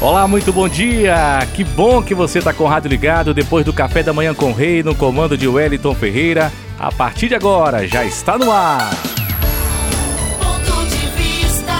[0.00, 1.46] Olá, muito bom dia!
[1.54, 4.50] Que bom que você está com o rádio ligado depois do café da manhã com
[4.50, 6.52] o Rei no comando de Wellington Ferreira.
[6.78, 8.90] A partir de agora já está no ar.
[10.38, 11.72] Ponto de vista,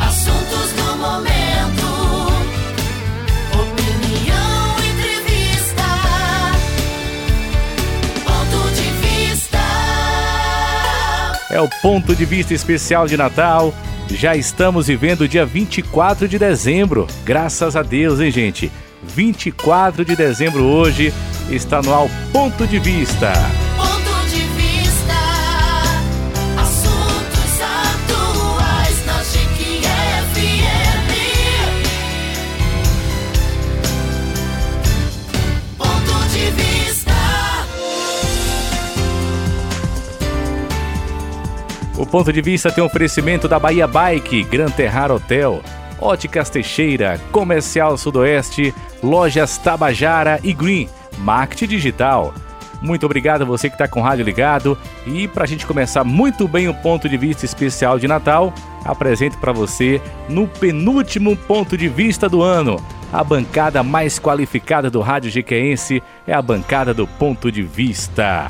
[0.00, 1.86] assuntos do momento,
[3.54, 5.84] opinião, entrevista.
[8.24, 9.58] Ponto de vista.
[11.50, 13.72] É o ponto de vista especial de Natal.
[14.10, 17.06] Já estamos vivendo o dia 24 de dezembro.
[17.24, 18.70] Graças a Deus, hein, gente?
[19.02, 21.12] 24 de dezembro hoje
[21.50, 23.32] está no ar o ponto de vista.
[42.10, 45.62] Ponto de vista tem um oferecimento da Bahia Bike, Gran Terrar Hotel,
[46.00, 52.34] Óticas Teixeira, Comercial Sudoeste, Lojas Tabajara e Green, Marketing Digital.
[52.82, 54.76] Muito obrigado a você que está com o rádio ligado.
[55.06, 58.52] E para a gente começar muito bem o ponto de vista especial de Natal,
[58.84, 62.82] apresento para você no penúltimo ponto de vista do ano.
[63.12, 68.48] A bancada mais qualificada do rádio jequeense é a bancada do ponto de vista.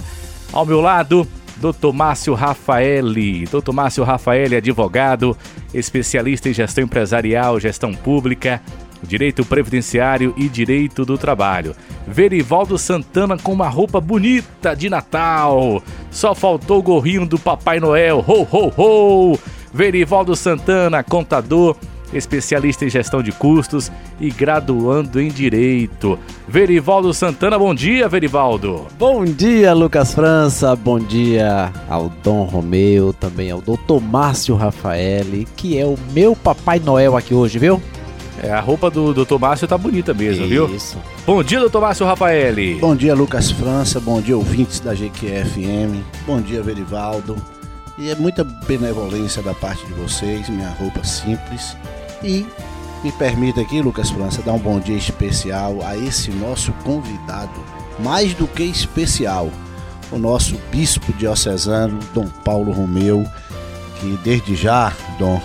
[0.53, 1.27] Ao meu lado,
[1.61, 1.93] Dr.
[1.93, 3.45] Márcio Rafaeli.
[3.45, 3.73] Dr.
[3.73, 5.37] Márcio Rafaeli, advogado,
[5.75, 8.63] especialista em gestão empresarial, gestão pública,
[9.03, 11.77] direito previdenciário e direito do trabalho.
[12.07, 15.83] Verivaldo Santana com uma roupa bonita de Natal.
[16.11, 18.25] Só faltou o gorrinho do Papai Noel.
[18.27, 19.39] Ho, ho, ho!
[19.73, 21.77] Verivaldo Santana, contador,
[22.13, 23.91] especialista em gestão de custos
[24.21, 26.19] e graduando em direito.
[26.47, 28.87] Verivaldo Santana, bom dia, Verivaldo.
[28.99, 30.75] Bom dia, Lucas França.
[30.75, 34.01] Bom dia ao Dom Romeu, também ao Dr.
[34.03, 37.81] Márcio Rafaeli, que é o meu Papai Noel aqui hoje, viu?
[38.43, 39.39] É, a roupa do Dr.
[39.39, 40.67] Márcio tá bonita mesmo, viu?
[40.75, 40.97] Isso.
[41.27, 41.79] Bom dia, Dr.
[41.79, 42.77] Márcio Rafaeli.
[42.77, 44.01] Bom dia, Lucas França.
[44.01, 46.03] Bom dia, ouvintes da GQFM.
[46.27, 47.37] Bom dia, Verivaldo.
[47.99, 51.77] E é muita benevolência da parte de vocês, minha roupa simples.
[52.23, 52.47] E
[53.03, 57.65] me permita aqui, Lucas França, dar um bom dia especial a esse nosso convidado,
[57.99, 59.51] mais do que especial,
[60.13, 63.25] o nosso bispo diocesano, Dom Paulo Romeu,
[63.99, 65.41] que desde já, Dom,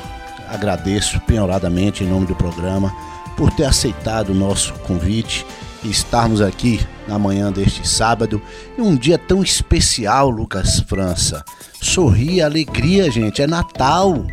[0.50, 2.94] agradeço penhoradamente em nome do programa
[3.38, 5.46] por ter aceitado o nosso convite
[5.84, 8.42] e estarmos aqui na manhã deste sábado
[8.78, 11.44] em um dia tão especial, Lucas França.
[11.82, 14.26] Sorria, alegria, gente, é Natal.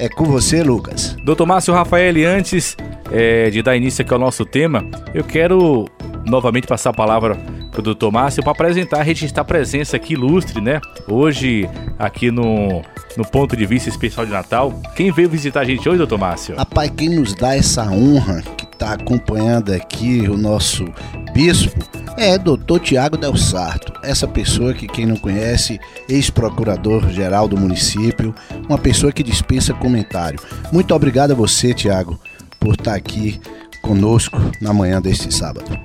[0.00, 1.14] É com você, Lucas.
[1.22, 1.44] Dr.
[1.44, 2.74] Márcio Rafaeli, antes
[3.12, 5.84] é, de dar início aqui ao nosso tema, eu quero
[6.24, 7.36] novamente passar a palavra
[7.70, 8.10] para o Dr.
[8.10, 10.80] Márcio para apresentar, registrar presença aqui ilustre, né?
[11.06, 11.68] Hoje,
[11.98, 12.80] aqui no,
[13.14, 14.72] no ponto de vista especial de Natal.
[14.96, 16.16] Quem veio visitar a gente hoje, Dr.
[16.16, 16.56] Márcio?
[16.56, 18.42] Rapaz, quem nos dá essa honra
[18.80, 20.86] está acompanhando aqui o nosso
[21.34, 21.78] bispo
[22.16, 23.92] é doutor Tiago Del Sarto.
[24.02, 28.34] Essa pessoa que quem não conhece, ex-procurador-geral do município,
[28.66, 30.40] uma pessoa que dispensa comentário.
[30.72, 32.18] Muito obrigado a você, Tiago,
[32.58, 33.38] por estar aqui
[33.82, 35.78] conosco na manhã deste sábado.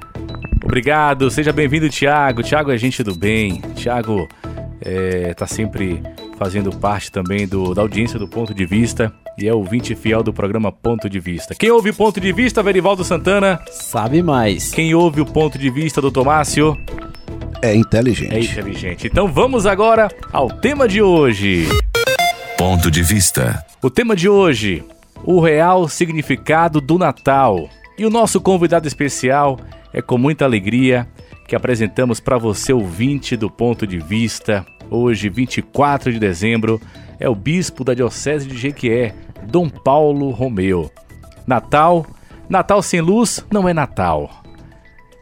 [0.63, 2.44] Obrigado, seja bem-vindo, Tiago.
[2.44, 3.61] Tiago é gente do bem.
[3.75, 4.25] Tiago
[4.81, 6.01] está sempre
[6.38, 10.34] fazendo parte também do, da audiência do Ponto de Vista e é ouvinte fiel do
[10.34, 11.56] programa Ponto de Vista.
[11.56, 13.59] Quem ouve o Ponto de Vista, Verivaldo Santana?
[13.69, 14.72] Sabe mais.
[14.72, 16.78] Quem ouve o Ponto de Vista do Tomácio?
[17.62, 18.34] É inteligente.
[18.34, 19.07] É inteligente.
[19.07, 21.68] Então vamos agora ao tema de hoje.
[22.57, 23.66] Ponto de vista.
[23.81, 24.84] O tema de hoje,
[25.23, 27.69] o real significado do Natal.
[27.97, 29.59] E o nosso convidado especial
[29.94, 31.08] é com muita alegria
[31.47, 34.66] que apresentamos para você, ouvinte do Ponto de Vista.
[34.90, 36.79] Hoje, 24 de dezembro,
[37.20, 39.16] é o bispo da Diocese de Jequié,
[39.47, 40.91] Dom Paulo Romeu.
[41.47, 42.05] Natal,
[42.49, 44.29] Natal sem luz não é Natal.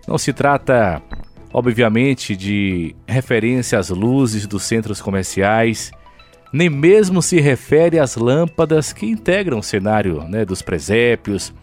[0.08, 1.02] Não se trata,
[1.54, 5.92] obviamente, de referência às luzes dos centros comerciais,
[6.52, 11.54] nem mesmo se refere às lâmpadas que integram o cenário né, dos presépios,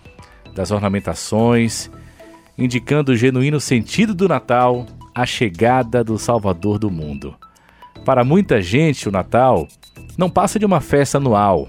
[0.54, 1.90] das ornamentações,
[2.58, 7.36] indicando o genuíno sentido do Natal, a chegada do Salvador do mundo.
[8.04, 9.68] Para muita gente, o Natal
[10.16, 11.68] não passa de uma festa anual,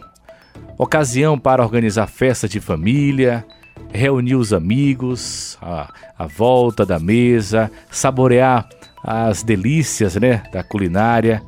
[0.77, 3.45] ocasião para organizar festas de família,
[3.93, 8.67] reunir os amigos, a, a volta da mesa, saborear
[9.03, 11.43] as delícias né, da culinária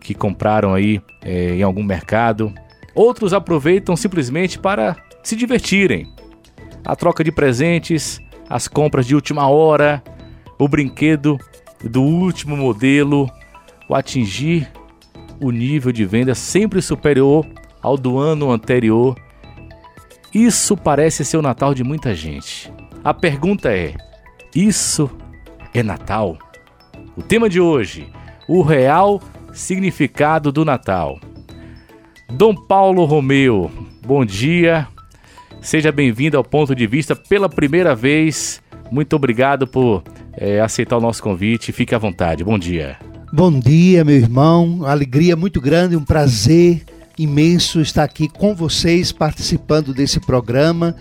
[0.00, 2.52] que compraram aí eh, em algum mercado.
[2.94, 6.12] Outros aproveitam simplesmente para se divertirem.
[6.84, 10.02] A troca de presentes, as compras de última hora,
[10.58, 11.38] o brinquedo
[11.82, 13.30] do último modelo,
[13.88, 14.70] o atingir
[15.40, 17.46] o nível de venda sempre superior
[17.82, 19.16] ao do ano anterior.
[20.32, 22.72] Isso parece ser o Natal de muita gente.
[23.02, 23.94] A pergunta é:
[24.54, 25.10] isso
[25.72, 26.38] é Natal?
[27.16, 28.08] O tema de hoje:
[28.48, 29.20] o real
[29.52, 31.18] significado do Natal.
[32.30, 33.70] Dom Paulo Romeu,
[34.04, 34.88] bom dia.
[35.60, 38.62] Seja bem-vindo ao Ponto de Vista pela primeira vez.
[38.90, 40.02] Muito obrigado por
[40.36, 41.72] eh, aceitar o nosso convite.
[41.72, 42.44] Fique à vontade.
[42.44, 42.98] Bom dia.
[43.36, 44.84] Bom dia, meu irmão.
[44.86, 46.84] Alegria muito grande, um prazer
[47.18, 50.94] imenso estar aqui com vocês participando desse programa.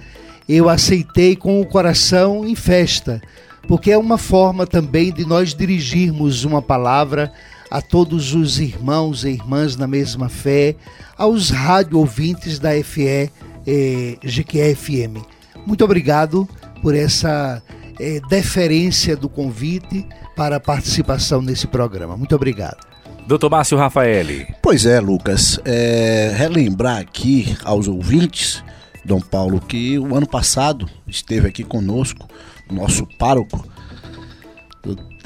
[0.49, 3.21] Eu aceitei com o coração em festa,
[3.67, 7.31] porque é uma forma também de nós dirigirmos uma palavra
[7.69, 10.75] a todos os irmãos e irmãs na mesma fé,
[11.15, 13.29] aos rádio ouvintes da FE
[13.67, 15.21] eh, GQFM.
[15.67, 16.49] Muito obrigado
[16.81, 17.61] por essa
[18.03, 20.05] eh, deferência do convite
[20.35, 22.17] para a participação nesse programa.
[22.17, 22.85] Muito obrigado.
[23.25, 24.45] Doutor Márcio Rafaeli.
[24.61, 25.57] Pois é, Lucas.
[25.63, 28.61] É, relembrar aqui aos ouvintes,
[29.05, 32.27] Dom Paulo, que o ano passado esteve aqui conosco,
[32.69, 33.65] o nosso pároco,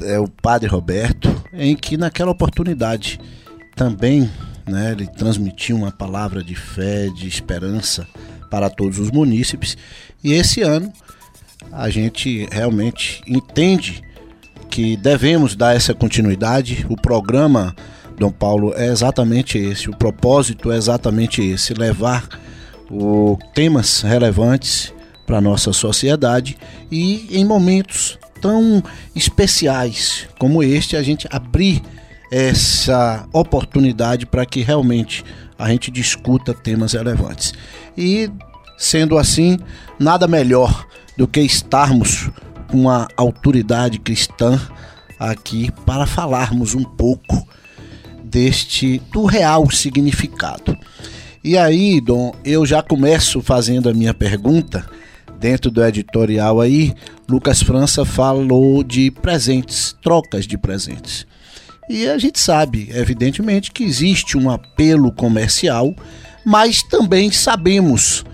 [0.03, 3.19] é o Padre Roberto, em que naquela oportunidade
[3.75, 4.29] também
[4.68, 8.07] né, ele transmitiu uma palavra de fé, de esperança
[8.50, 9.75] para todos os munícipes.
[10.24, 10.94] E esse ano
[11.72, 14.02] a gente realmente entende
[14.69, 16.86] que devemos dar essa continuidade.
[16.90, 17.75] O programa,
[18.18, 19.90] Dom Paulo, é exatamente esse.
[19.90, 22.28] O propósito é exatamente esse: levar
[22.90, 24.94] o, temas relevantes
[25.25, 26.58] para a nossa sociedade
[26.92, 28.81] e em momentos tão
[29.16, 31.81] especiais como este, a gente abrir
[32.31, 35.24] essa oportunidade para que realmente
[35.58, 37.54] a gente discuta temas relevantes.
[37.98, 38.30] E
[38.78, 39.58] sendo assim,
[40.00, 40.86] nada melhor
[41.18, 42.30] do que estarmos
[42.69, 44.60] com a autoridade cristã
[45.19, 47.48] aqui para falarmos um pouco
[48.24, 50.78] deste do real significado.
[51.44, 54.86] E aí, Dom, eu já começo fazendo a minha pergunta
[55.40, 56.94] dentro do editorial aí,
[57.30, 61.25] Lucas França falou de presentes, trocas de presentes.
[61.90, 65.96] E a gente sabe, evidentemente, que existe um apelo comercial,
[66.46, 68.25] mas também sabemos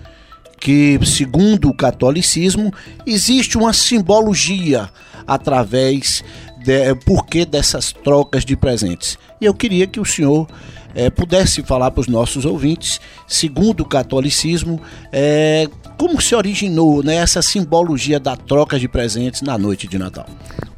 [0.63, 2.74] que, segundo o catolicismo,
[3.06, 4.89] existe uma simbologia
[5.27, 6.24] através
[6.63, 9.18] de, porquê dessas trocas de presentes.
[9.42, 10.48] E eu queria que o senhor
[10.95, 14.80] é, pudesse falar para os nossos ouvintes, segundo o catolicismo,
[15.12, 15.68] é,
[15.98, 20.25] como se originou né, essa simbologia da troca de presentes na noite de Natal?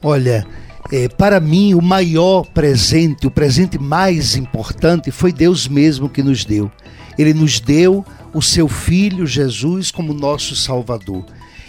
[0.02, 0.48] Olha,
[0.92, 6.44] é, para mim, o maior presente, o presente mais importante, foi Deus mesmo que nos
[6.44, 6.72] deu.
[7.18, 11.26] Ele nos deu o seu Filho Jesus como nosso Salvador.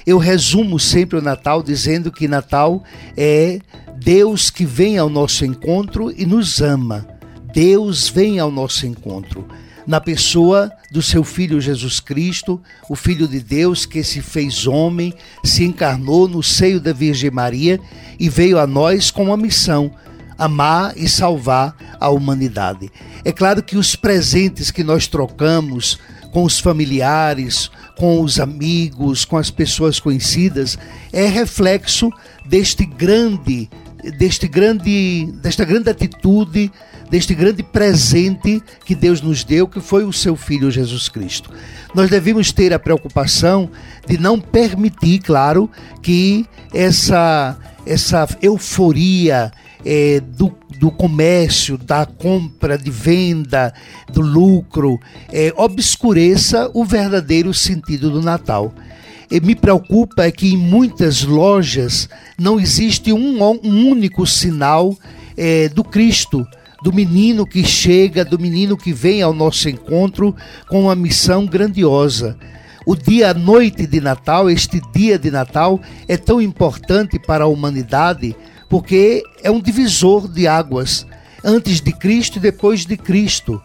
[0.06, 2.82] Eu resumo sempre o Natal dizendo que Natal
[3.16, 3.58] é
[3.96, 7.06] Deus que vem ao nosso encontro e nos ama.
[7.52, 9.46] Deus vem ao nosso encontro
[9.86, 12.60] na pessoa do seu Filho Jesus Cristo,
[12.90, 15.14] o Filho de Deus que se fez homem,
[15.44, 17.78] se encarnou no seio da Virgem Maria
[18.18, 19.92] e veio a nós com uma missão
[20.38, 22.90] amar e salvar a humanidade.
[23.24, 25.98] É claro que os presentes que nós trocamos
[26.32, 30.78] com os familiares, com os amigos, com as pessoas conhecidas,
[31.12, 32.10] é reflexo
[32.44, 33.70] deste grande,
[34.18, 36.70] deste grande, desta grande atitude,
[37.10, 41.50] deste grande presente que Deus nos deu, que foi o seu filho Jesus Cristo.
[41.94, 43.70] Nós devemos ter a preocupação
[44.06, 45.70] de não permitir, claro,
[46.02, 49.52] que essa essa euforia
[49.86, 53.72] é, do, do comércio, da compra, de venda,
[54.12, 54.98] do lucro,
[55.32, 58.74] é, obscureça o verdadeiro sentido do Natal.
[59.30, 64.96] E me preocupa é que em muitas lojas não existe um, um único sinal
[65.36, 66.44] é, do Cristo,
[66.82, 70.34] do menino que chega, do menino que vem ao nosso encontro
[70.68, 72.36] com uma missão grandiosa.
[72.84, 77.48] O dia, a noite de Natal, este dia de Natal é tão importante para a
[77.48, 78.36] humanidade
[78.68, 81.06] porque é um divisor de águas
[81.44, 83.62] antes de Cristo e depois de Cristo,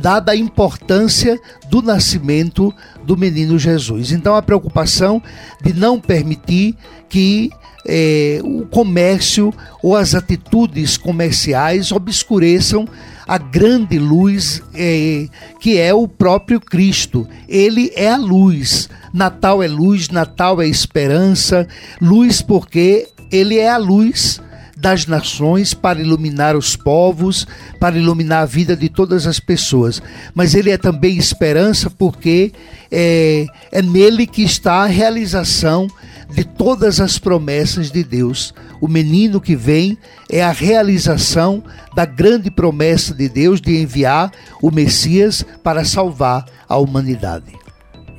[0.00, 1.38] dada a importância
[1.68, 2.74] do nascimento
[3.04, 4.12] do menino Jesus.
[4.12, 5.22] Então, a preocupação
[5.62, 6.74] de não permitir
[7.08, 7.50] que
[7.86, 12.88] é, o comércio ou as atitudes comerciais obscureçam
[13.26, 15.28] a grande luz é,
[15.60, 17.28] que é o próprio Cristo.
[17.48, 18.88] Ele é a luz.
[19.12, 21.68] Natal é luz, Natal é esperança.
[22.00, 24.40] Luz porque ele é a luz
[24.76, 27.46] das nações para iluminar os povos,
[27.78, 30.02] para iluminar a vida de todas as pessoas.
[30.34, 32.52] Mas ele é também esperança porque
[32.90, 35.88] é, é nele que está a realização
[36.30, 38.52] de todas as promessas de Deus.
[38.80, 39.96] O menino que vem
[40.30, 41.62] é a realização
[41.94, 47.52] da grande promessa de Deus de enviar o Messias para salvar a humanidade.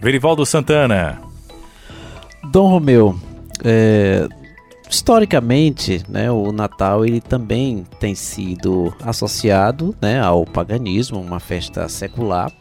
[0.02, 1.20] Verivaldo Santana.
[2.52, 3.20] Dom Romeu,
[3.64, 4.28] é,
[4.90, 12.52] historicamente, né, o Natal ele também tem sido associado né, ao paganismo, uma festa secular,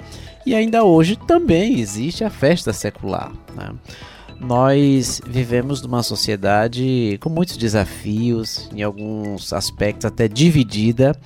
[0.46, 3.32] e ainda hoje também existe a festa secular.
[3.54, 3.70] Né?
[4.40, 11.16] Nós vivemos numa sociedade com muitos desafios, em alguns aspectos até dividida.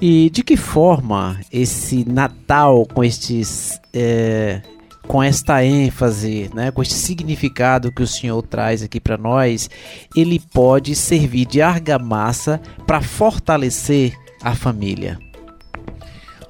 [0.00, 4.60] E de que forma esse Natal com estes é,
[5.06, 9.68] com esta ênfase, né, com este significado que o Senhor traz aqui para nós,
[10.16, 15.18] ele pode servir de argamassa para fortalecer a família.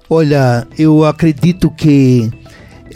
[0.09, 2.31] Olha, eu acredito que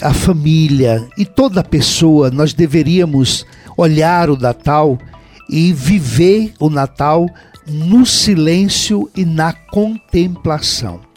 [0.01, 4.97] a família e toda pessoa nós deveríamos olhar o Natal
[5.49, 7.25] e viver o Natal
[7.67, 11.08] no silêncio e na contemplação.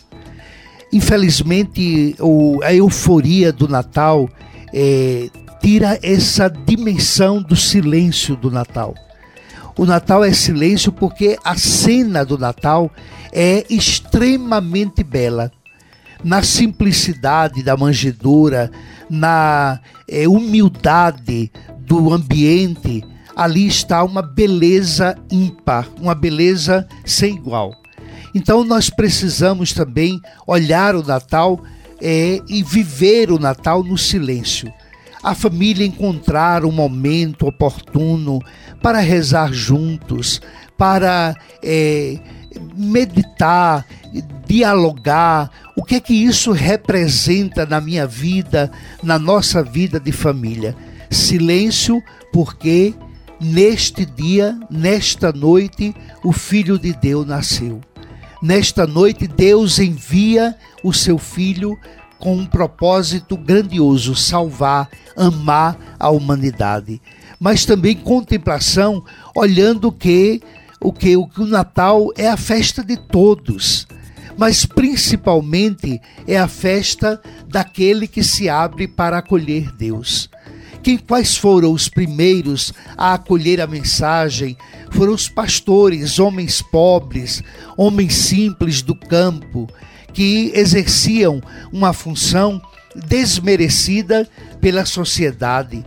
[0.93, 4.29] Infelizmente, o, a euforia do Natal
[4.75, 5.31] é,
[5.61, 8.95] tira essa dimensão do silêncio do Natal.
[9.79, 12.91] O Natal é silêncio porque a cena do Natal
[13.33, 15.51] é extremamente bela.
[16.23, 18.71] Na simplicidade da manjedoura,
[19.09, 23.03] na é, humildade do ambiente,
[23.35, 27.82] ali está uma beleza ímpar, uma beleza sem igual.
[28.35, 31.61] Então nós precisamos também olhar o Natal
[32.01, 34.73] é, e viver o Natal no silêncio.
[35.23, 38.41] A família encontrar um momento oportuno
[38.83, 40.41] para rezar juntos,
[40.77, 42.19] para é,
[42.77, 43.87] meditar,
[44.47, 45.51] dialogar.
[45.77, 48.71] O que é que isso representa na minha vida,
[49.03, 50.75] na nossa vida de família?
[51.09, 52.95] Silêncio, porque
[53.41, 57.81] neste dia, nesta noite, o Filho de Deus nasceu.
[58.43, 61.79] Nesta noite, Deus envia o seu Filho
[62.19, 67.01] com um propósito grandioso: salvar, amar a humanidade.
[67.39, 70.43] Mas também contemplação, olhando que
[70.81, 73.87] o que o Natal é a festa de todos,
[74.37, 80.29] mas principalmente é a festa daquele que se abre para acolher Deus.
[80.83, 84.57] Quem, quais foram os primeiros a acolher a mensagem?
[84.91, 87.43] Foram os pastores, homens pobres,
[87.77, 89.69] homens simples do campo,
[90.12, 91.41] que exerciam
[91.73, 92.61] uma função
[93.07, 94.29] desmerecida
[94.61, 95.85] pela sociedade.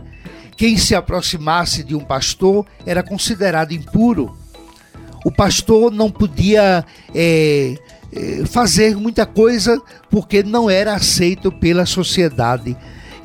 [0.56, 4.34] Quem se aproximasse de um pastor era considerado impuro.
[5.24, 6.84] O pastor não podia
[7.14, 7.74] é,
[8.46, 12.76] fazer muita coisa porque não era aceito pela sociedade.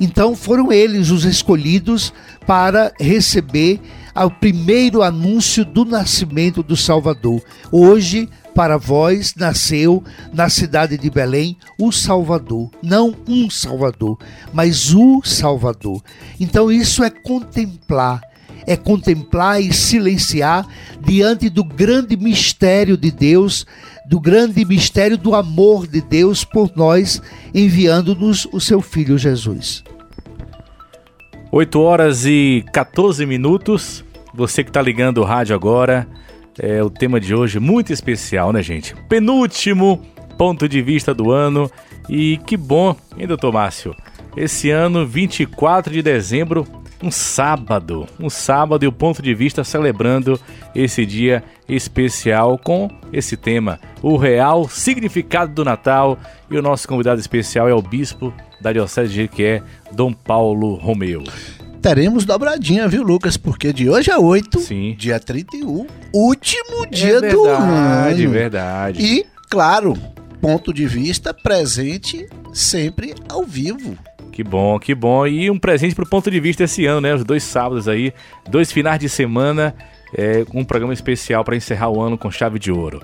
[0.02, 2.12] Então foram eles os escolhidos
[2.44, 3.80] para receber
[4.16, 7.40] o primeiro anúncio do nascimento do Salvador.
[7.70, 12.68] Hoje, para vós, nasceu na cidade de Belém o Salvador.
[12.82, 14.18] Não um Salvador,
[14.52, 16.02] mas o Salvador.
[16.40, 18.20] Então, isso é contemplar
[18.64, 20.64] é contemplar e silenciar
[21.04, 23.66] diante do grande mistério de Deus,
[24.08, 27.20] do grande mistério do amor de Deus por nós,
[27.52, 29.82] enviando-nos o seu Filho Jesus.
[31.54, 34.02] 8 horas e 14 minutos.
[34.32, 36.08] Você que está ligando o rádio agora,
[36.58, 38.96] é o tema de hoje muito especial, né, gente?
[39.06, 40.00] Penúltimo
[40.38, 41.70] ponto de vista do ano.
[42.08, 43.94] E que bom, hein, doutor Márcio?
[44.34, 46.66] Esse ano, 24 de dezembro,
[47.02, 50.40] um sábado, um sábado e o ponto de vista celebrando
[50.74, 56.16] esse dia especial com esse tema, o real significado do Natal.
[56.50, 58.32] E o nosso convidado especial é o bispo
[58.62, 61.24] da Diocese de Jequié, Dom Paulo Romeu.
[61.82, 63.36] Teremos dobradinha, viu, Lucas?
[63.36, 64.94] Porque de hoje a 8, Sim.
[64.96, 68.32] dia 31, último dia é do verdade, ano.
[68.32, 69.04] verdade.
[69.04, 69.98] E, claro,
[70.40, 73.98] ponto de vista presente sempre ao vivo.
[74.30, 75.26] Que bom, que bom.
[75.26, 77.14] E um presente pro ponto de vista esse ano, né?
[77.14, 78.14] Os dois sábados aí,
[78.48, 79.74] dois finais de semana,
[80.16, 83.02] é, um programa especial para encerrar o ano com chave de ouro.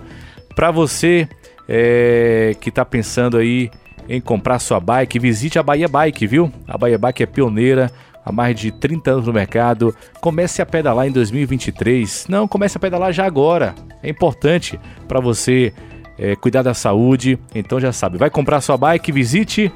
[0.55, 1.29] Para você
[1.69, 3.71] é, que tá pensando aí
[4.09, 6.51] em comprar sua bike, visite a Bahia Bike, viu?
[6.67, 7.91] A Bahia Bike é pioneira
[8.25, 9.95] há mais de 30 anos no mercado.
[10.21, 12.27] Comece a pedalar em 2023.
[12.29, 13.75] Não, comece a pedalar já agora.
[14.03, 15.73] É importante para você
[16.19, 17.39] é, cuidar da saúde.
[17.55, 19.73] Então já sabe, vai comprar sua bike, visite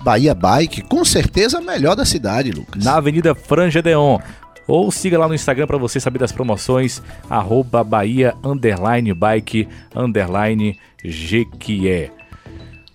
[0.00, 2.84] Bahia Bike, com certeza a melhor da cidade, Lucas.
[2.84, 4.18] na Avenida Franja Deon.
[4.66, 10.78] Ou siga lá no Instagram para você saber das promoções, arroba Bahia underline bike underline
[11.04, 12.10] Jequié.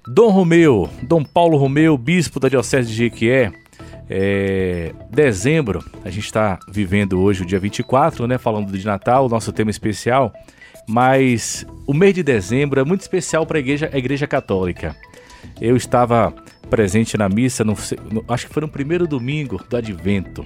[0.08, 3.52] Dom Romeu, Dom Paulo Romeu, bispo da Diocese de Jequié,
[4.10, 9.30] é, dezembro, a gente está vivendo hoje o dia 24, né, falando de Natal, o
[9.30, 10.32] nosso tema especial,
[10.88, 14.96] mas o mês de dezembro é muito especial para a igreja, a igreja católica.
[15.60, 16.34] Eu estava
[16.70, 17.76] presente na missa, no-
[18.10, 20.46] no- acho que foi no primeiro domingo do Advento.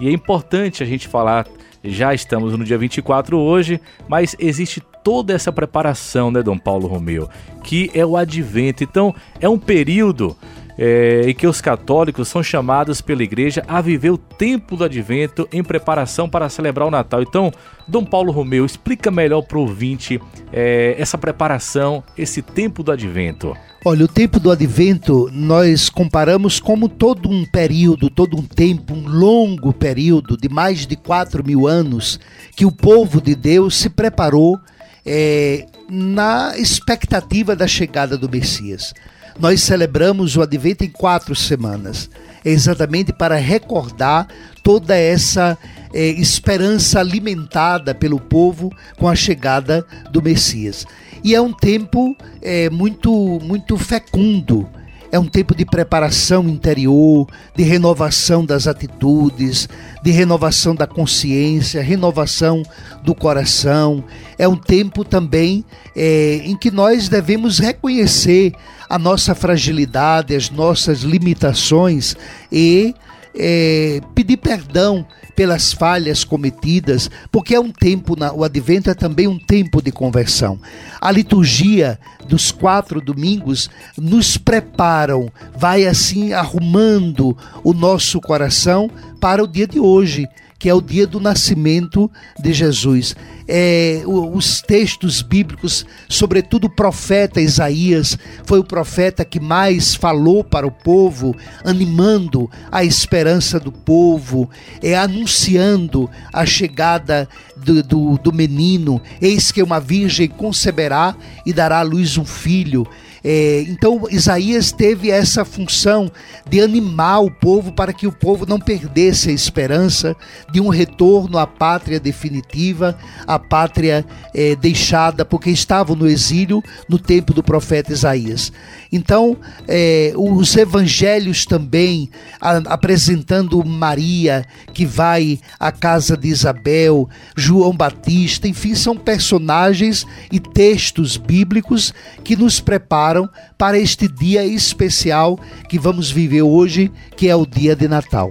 [0.00, 1.46] E é importante a gente falar,
[1.82, 7.30] já estamos no dia 24 hoje, mas existe toda essa preparação, né, Dom Paulo Romeu,
[7.62, 8.82] que é o advento.
[8.82, 10.36] Então, é um período
[10.76, 15.48] é, em que os católicos são chamados pela igreja a viver o tempo do advento
[15.52, 17.22] em preparação para celebrar o Natal.
[17.22, 17.52] Então,
[17.86, 20.20] Dom Paulo Romeu, explica melhor para o ouvinte
[20.52, 23.56] é, essa preparação, esse tempo do advento.
[23.84, 29.06] Olha, o tempo do advento nós comparamos como todo um período, todo um tempo, um
[29.06, 32.18] longo período de mais de 4 mil anos
[32.56, 34.58] que o povo de Deus se preparou
[35.06, 38.92] eh, na expectativa da chegada do Messias.
[39.38, 42.10] Nós celebramos o advento em quatro semanas,
[42.44, 44.26] exatamente para recordar
[44.62, 45.56] toda essa
[45.94, 50.84] eh, esperança alimentada pelo povo com a chegada do Messias.
[51.22, 53.10] E é um tempo eh, muito,
[53.42, 54.68] muito fecundo.
[55.16, 59.66] É um tempo de preparação interior, de renovação das atitudes,
[60.02, 62.62] de renovação da consciência, renovação
[63.02, 64.04] do coração.
[64.36, 65.64] É um tempo também
[65.96, 68.52] eh, em que nós devemos reconhecer
[68.90, 72.14] a nossa fragilidade, as nossas limitações
[72.52, 72.94] e
[73.34, 79.38] eh, pedir perdão pelas falhas cometidas, porque é um tempo, o advento é também um
[79.38, 80.58] tempo de conversão.
[80.98, 88.90] A liturgia dos quatro domingos nos preparam, vai assim arrumando o nosso coração
[89.20, 90.26] para o dia de hoje,
[90.58, 93.14] que é o dia do nascimento de Jesus.
[93.48, 100.66] É, os textos bíblicos, sobretudo o profeta Isaías, foi o profeta que mais falou para
[100.66, 104.50] o povo, animando a esperança do povo,
[104.82, 109.00] é, anunciando a chegada do, do, do menino.
[109.20, 112.86] Eis que uma virgem conceberá e dará à luz um filho.
[113.28, 116.08] É, então Isaías teve essa função
[116.48, 120.14] de animar o povo para que o povo não perdesse a esperança
[120.52, 127.00] de um retorno à pátria definitiva, à pátria é, deixada, porque estavam no exílio no
[127.00, 128.52] tempo do profeta Isaías.
[128.92, 129.36] Então,
[129.66, 132.08] é, os evangelhos também
[132.40, 140.38] a- apresentando Maria que vai à casa de Isabel, João Batista, enfim, são personagens e
[140.38, 143.15] textos bíblicos que nos preparam
[143.56, 148.30] para este dia especial que vamos viver hoje, que é o dia de Natal.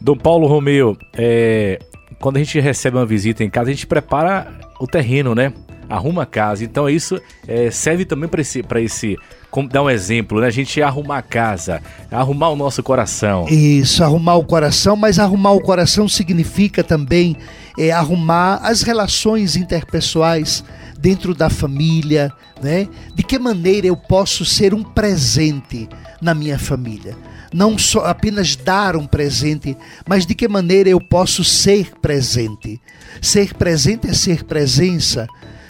[0.00, 1.78] Dom Paulo Romeu, é,
[2.20, 5.52] quando a gente recebe uma visita em casa, a gente prepara o terreno, né?
[5.88, 6.64] Arruma a casa.
[6.64, 9.16] Então isso é, serve também para esse, para esse,
[9.50, 10.46] como dar um exemplo, né?
[10.46, 13.46] A gente arrumar a casa, arrumar o nosso coração.
[13.48, 17.36] Isso, arrumar o coração, mas arrumar o coração significa também
[17.78, 20.64] é, arrumar as relações interpessoais
[20.98, 22.32] dentro da família,
[22.62, 22.88] né?
[23.14, 25.88] De que maneira eu posso ser um presente
[26.20, 27.16] na minha família?
[27.52, 32.80] Não só apenas dar um presente, mas de que maneira eu posso ser presente?
[33.20, 35.26] Ser presente é ser presença.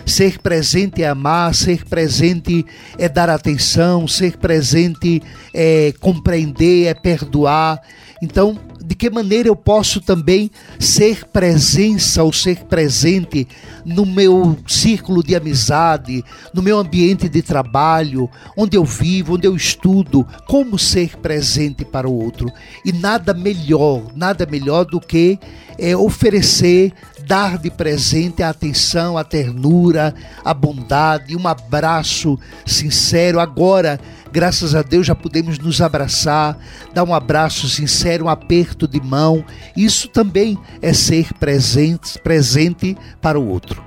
[0.07, 2.65] Ser presente é amar, ser presente
[2.97, 5.21] é dar atenção, ser presente
[5.53, 7.83] é compreender, é perdoar.
[8.23, 8.57] Então,
[8.87, 13.49] de que maneira eu posso também ser presença ou ser presente
[13.85, 19.57] no meu círculo de amizade, no meu ambiente de trabalho, onde eu vivo, onde eu
[19.57, 22.49] estudo, como ser presente para o outro.
[22.85, 25.37] E nada melhor, nada melhor do que
[25.77, 26.93] é, oferecer,
[27.27, 33.41] dar de presente a atenção, a ternura, a bondade, um abraço sincero.
[33.41, 33.99] Agora,
[34.37, 36.59] graças a Deus, já podemos nos abraçar,
[36.93, 39.43] dar um abraço sincero, um aperto de mão.
[39.75, 43.83] Isso também é ser presente, presente para o outro.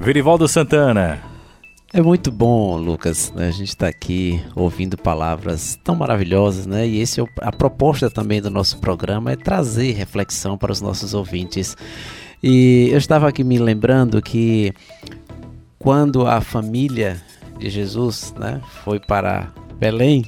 [0.00, 1.20] Verivaldo Santana.
[1.92, 3.30] É muito bom, Lucas.
[3.36, 3.48] né?
[3.48, 6.88] A gente está aqui ouvindo palavras tão maravilhosas, né?
[6.88, 10.80] E esse é o- a proposta também do nosso programa é trazer reflexão para os
[10.80, 11.76] nossos ouvintes.
[12.42, 14.72] E eu estava aqui me lembrando que
[15.78, 17.20] quando a família
[17.58, 20.24] de Jesus, né, foi para Belém,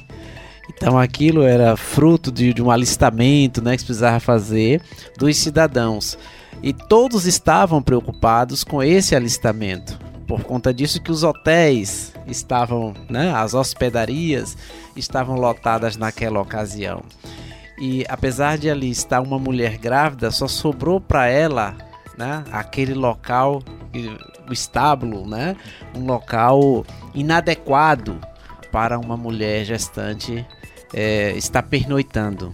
[0.69, 4.81] então aquilo era fruto de, de um alistamento, né, que precisava fazer
[5.17, 6.17] dos cidadãos.
[6.63, 9.99] E todos estavam preocupados com esse alistamento
[10.31, 14.57] por conta disso que os hotéis estavam, né, as hospedarias
[14.95, 17.03] estavam lotadas naquela ocasião.
[17.77, 21.75] E apesar de ali estar uma mulher grávida, só sobrou para ela,
[22.17, 23.61] né, aquele local,
[24.51, 25.55] o estábulo, né,
[25.95, 28.19] um local inadequado
[28.71, 30.45] para uma mulher gestante
[30.93, 32.53] é, estar pernoitando.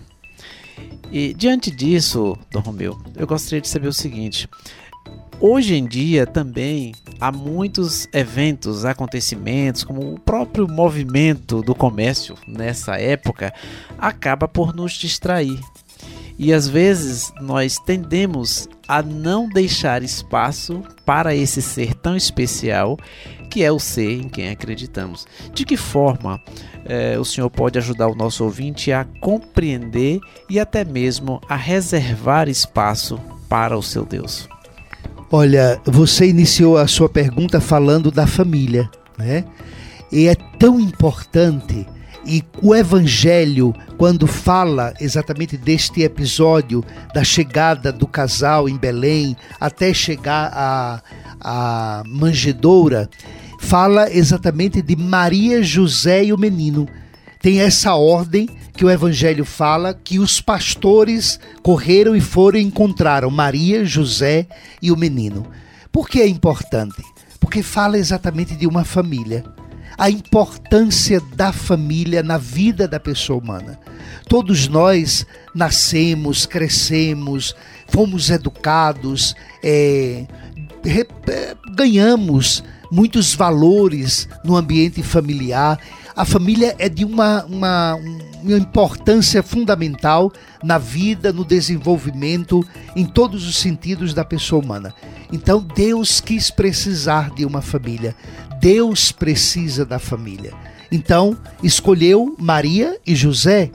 [1.11, 4.49] E diante disso, Dom Romeu, eu gostaria de saber o seguinte:
[5.39, 12.99] hoje em dia também há muitos eventos, acontecimentos, como o próprio movimento do comércio nessa
[12.99, 13.53] época
[13.97, 15.59] acaba por nos distrair.
[16.37, 22.97] E às vezes nós tendemos a não deixar espaço para esse ser tão especial
[23.49, 25.25] que é o ser em quem acreditamos.
[25.53, 26.39] De que forma
[26.85, 30.19] eh, o senhor pode ajudar o nosso ouvinte a compreender
[30.49, 33.19] e até mesmo a reservar espaço
[33.49, 34.47] para o seu Deus?
[35.31, 39.43] Olha, você iniciou a sua pergunta falando da família, né?
[40.11, 41.85] E é tão importante
[42.27, 49.93] e o evangelho quando fala exatamente deste episódio da chegada do casal em Belém até
[49.93, 51.01] chegar à
[51.39, 53.09] a manjedoura,
[53.59, 56.87] fala exatamente de Maria, José e o menino.
[57.41, 63.29] Tem essa ordem que o evangelho fala que os pastores correram e foram e encontraram
[63.29, 64.47] Maria, José
[64.81, 65.45] e o menino.
[65.91, 67.01] Por que é importante?
[67.39, 69.43] Porque fala exatamente de uma família.
[69.97, 73.79] A importância da família na vida da pessoa humana.
[74.29, 77.55] Todos nós nascemos, crescemos,
[77.87, 79.33] fomos educados,
[79.63, 80.25] é,
[80.85, 85.79] é, ganhamos muitos valores no ambiente familiar.
[86.15, 87.95] A família é de uma, uma,
[88.43, 90.31] uma importância fundamental
[90.63, 94.93] na vida, no desenvolvimento, em todos os sentidos da pessoa humana.
[95.31, 98.15] Então Deus quis precisar de uma família.
[98.59, 100.53] Deus precisa da família.
[100.91, 103.71] Então escolheu Maria e José.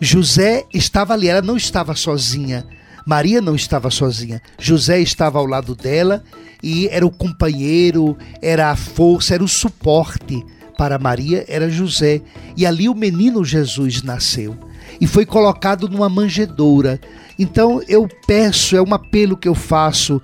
[0.00, 2.66] José estava ali, ela não estava sozinha.
[3.06, 4.40] Maria não estava sozinha.
[4.58, 6.22] José estava ao lado dela
[6.62, 10.44] e era o companheiro, era a força, era o suporte
[10.76, 12.20] para Maria, era José.
[12.56, 14.56] E ali o menino Jesus nasceu
[15.00, 17.00] e foi colocado numa manjedoura.
[17.38, 20.20] Então eu peço, é um apelo que eu faço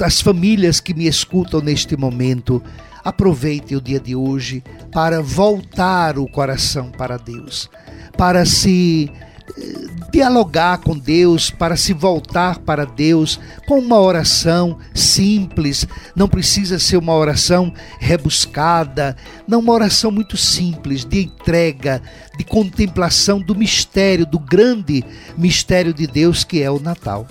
[0.00, 2.62] às famílias que me escutam neste momento.
[3.04, 4.62] Aproveitem o dia de hoje
[4.92, 7.68] para voltar o coração para Deus,
[8.16, 9.10] para se
[9.56, 15.86] eh, dialogar com Deus, para se voltar para Deus com uma oração simples,
[16.16, 22.02] não precisa ser uma oração rebuscada, não uma oração muito simples de entrega,
[22.36, 25.04] de contemplação do mistério, do grande
[25.38, 27.26] mistério de Deus que é o Natal.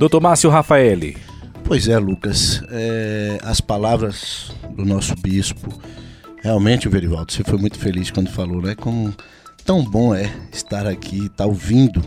[0.00, 1.14] Doutor Márcio Rafaeli.
[1.62, 2.62] Pois é, Lucas.
[2.70, 5.78] é, as palavras do nosso bispo,
[6.42, 8.74] realmente, Verivaldo, você foi muito feliz quando falou, né?
[8.74, 9.14] Como
[9.62, 12.02] tão bom é estar aqui, estar ouvindo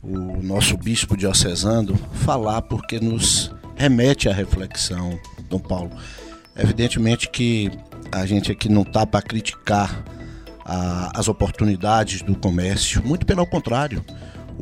[0.00, 5.18] o nosso bispo diocesano falar, porque nos remete à reflexão,
[5.48, 5.90] Dom Paulo.
[6.56, 7.72] Evidentemente que
[8.12, 10.04] a gente aqui não está para criticar
[10.64, 14.04] a- as oportunidades do comércio, muito pelo contrário.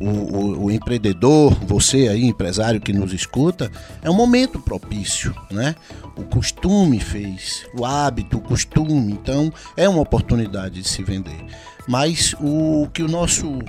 [0.01, 3.69] O, o- o empreendedor, você aí, empresário que nos escuta,
[4.01, 5.75] é um momento propício, né?
[6.15, 11.45] O costume fez, o hábito, o costume, então é uma oportunidade de se vender.
[11.87, 13.59] Mas o que o nosso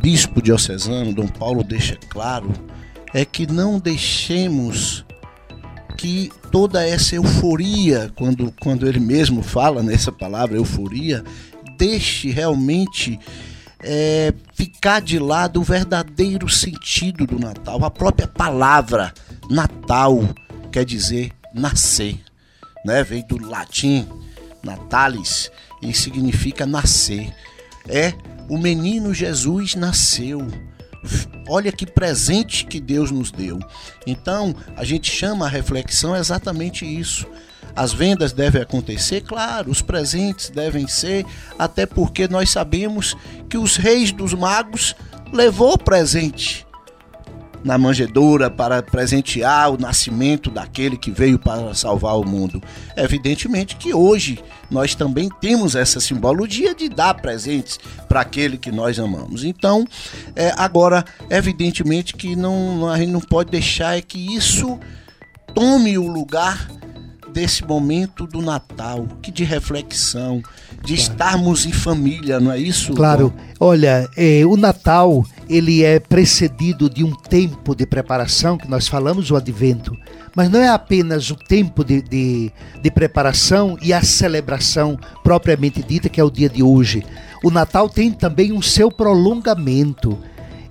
[0.00, 2.52] bispo diocesano, Dom Paulo, deixa claro
[3.14, 5.04] é que não deixemos
[5.96, 11.24] que toda essa euforia, quando, quando ele mesmo fala nessa palavra euforia,
[11.78, 13.18] deixe realmente
[13.88, 17.84] é, ficar de lado o verdadeiro sentido do Natal.
[17.84, 19.14] A própria palavra
[19.48, 20.20] Natal
[20.72, 22.20] quer dizer nascer,
[22.84, 23.04] né?
[23.04, 24.06] Veio do latim
[24.62, 27.32] natalis e significa nascer.
[27.88, 28.12] É
[28.48, 30.46] o menino Jesus nasceu.
[31.48, 33.60] Olha que presente que Deus nos deu.
[34.04, 37.26] Então, a gente chama a reflexão exatamente isso.
[37.76, 41.26] As vendas devem acontecer, claro, os presentes devem ser,
[41.58, 43.14] até porque nós sabemos
[43.50, 44.96] que os reis dos magos
[45.30, 46.66] levou presente
[47.66, 52.62] na manjedoura para presentear o nascimento daquele que veio para salvar o mundo.
[52.96, 54.38] Evidentemente que hoje
[54.70, 59.42] nós também temos essa simbologia de dar presentes para aquele que nós amamos.
[59.42, 59.84] Então,
[60.36, 64.78] é, agora, evidentemente que não, a gente não pode deixar é que isso
[65.52, 66.68] tome o lugar
[67.36, 70.42] desse momento do Natal, que de reflexão,
[70.82, 72.94] de estarmos em família, não é isso?
[72.94, 78.88] Claro, olha, eh, o Natal ele é precedido de um tempo de preparação, que nós
[78.88, 79.94] falamos, o advento.
[80.34, 82.50] Mas não é apenas o tempo de, de,
[82.82, 87.04] de preparação e a celebração propriamente dita, que é o dia de hoje.
[87.44, 90.18] O Natal tem também um seu prolongamento.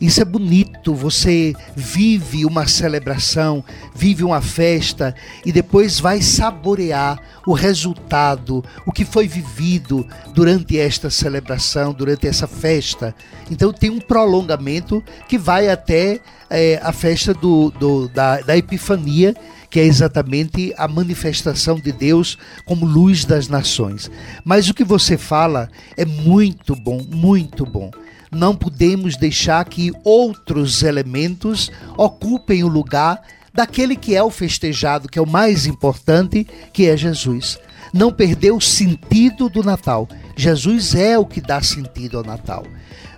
[0.06, 3.64] Isso é bonito, você vive uma celebração,
[3.96, 11.10] vive uma festa e depois vai saborear o resultado, o que foi vivido durante esta
[11.10, 13.16] celebração, durante essa festa.
[13.50, 16.20] Então tem um prolongamento que vai até
[16.52, 19.36] é, a festa do, do, da, da Epifania,
[19.72, 24.12] que é exatamente a manifestação de Deus como luz das nações.
[24.44, 27.90] Mas o que você fala é muito bom, muito bom
[28.32, 33.22] não podemos deixar que outros elementos ocupem o lugar
[33.54, 37.58] daquele que é o festejado, que é o mais importante, que é Jesus.
[37.94, 40.08] Não perder o sentido do Natal.
[40.36, 42.66] Jesus é o que dá sentido ao Natal.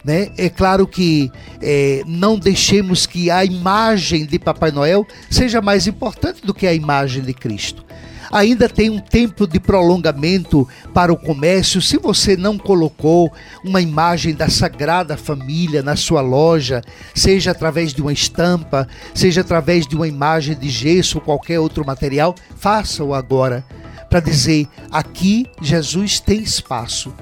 [0.06, 0.30] Né?
[0.38, 6.46] É claro que é, não deixemos que a imagem de Papai Noel seja mais importante
[6.46, 7.87] do que a imagem de Cristo
[8.32, 11.82] ainda tem um tempo de prolongamento para o comércio.
[11.82, 13.32] Se você não colocou
[13.64, 16.82] uma imagem da Sagrada Família na sua loja,
[17.14, 21.86] seja através de uma estampa, seja através de uma imagem de gesso ou qualquer outro
[21.86, 23.64] material, faça-o agora
[24.10, 27.14] para dizer: aqui Jesus tem espaço.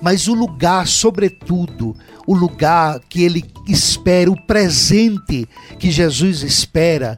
[0.00, 1.96] Mas o lugar, sobretudo,
[2.26, 5.48] o lugar que ele espera, o presente
[5.78, 7.16] que Jesus espera,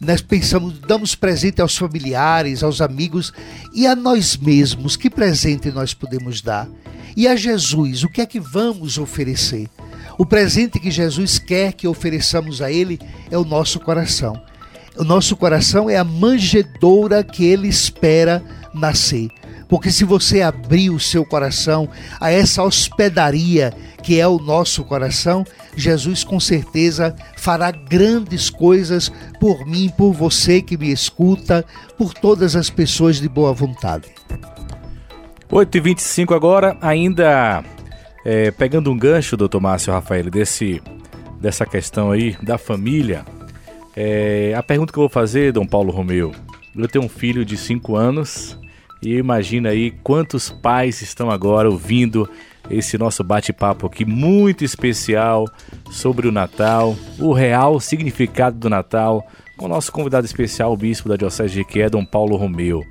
[0.00, 3.32] nós pensamos, damos presente aos familiares, aos amigos
[3.72, 4.96] e a nós mesmos.
[4.96, 6.68] Que presente nós podemos dar?
[7.16, 9.68] E a Jesus, o que é que vamos oferecer?
[10.18, 14.40] O presente que Jesus quer que ofereçamos a Ele é o nosso coração.
[14.96, 19.28] O nosso coração é a manjedoura que Ele espera nascer.
[19.74, 21.88] Porque se você abrir o seu coração
[22.20, 29.10] a essa hospedaria que é o nosso coração, Jesus com certeza fará grandes coisas
[29.40, 31.64] por mim, por você que me escuta,
[31.98, 34.06] por todas as pessoas de boa vontade.
[35.50, 37.64] 8h25 agora, ainda
[38.24, 40.80] é, pegando um gancho, doutor Márcio Rafael, desse,
[41.40, 43.24] dessa questão aí da família.
[43.96, 46.32] É, a pergunta que eu vou fazer, Dom Paulo Romeu,
[46.76, 48.56] eu tenho um filho de 5 anos
[49.04, 52.28] e imagina aí quantos pais estão agora ouvindo
[52.70, 55.46] esse nosso bate-papo aqui muito especial
[55.90, 61.08] sobre o Natal, o real significado do Natal, com o nosso convidado especial, o bispo
[61.08, 62.82] da Diocese de Iqué, Dom Paulo Romeu.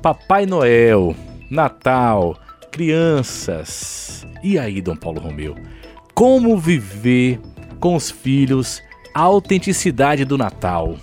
[0.00, 1.14] Papai Noel,
[1.50, 2.38] Natal,
[2.70, 4.24] crianças.
[4.42, 5.56] E aí, Dom Paulo Romeu?
[6.14, 7.40] Como viver
[7.80, 8.80] com os filhos
[9.12, 10.96] a autenticidade do Natal?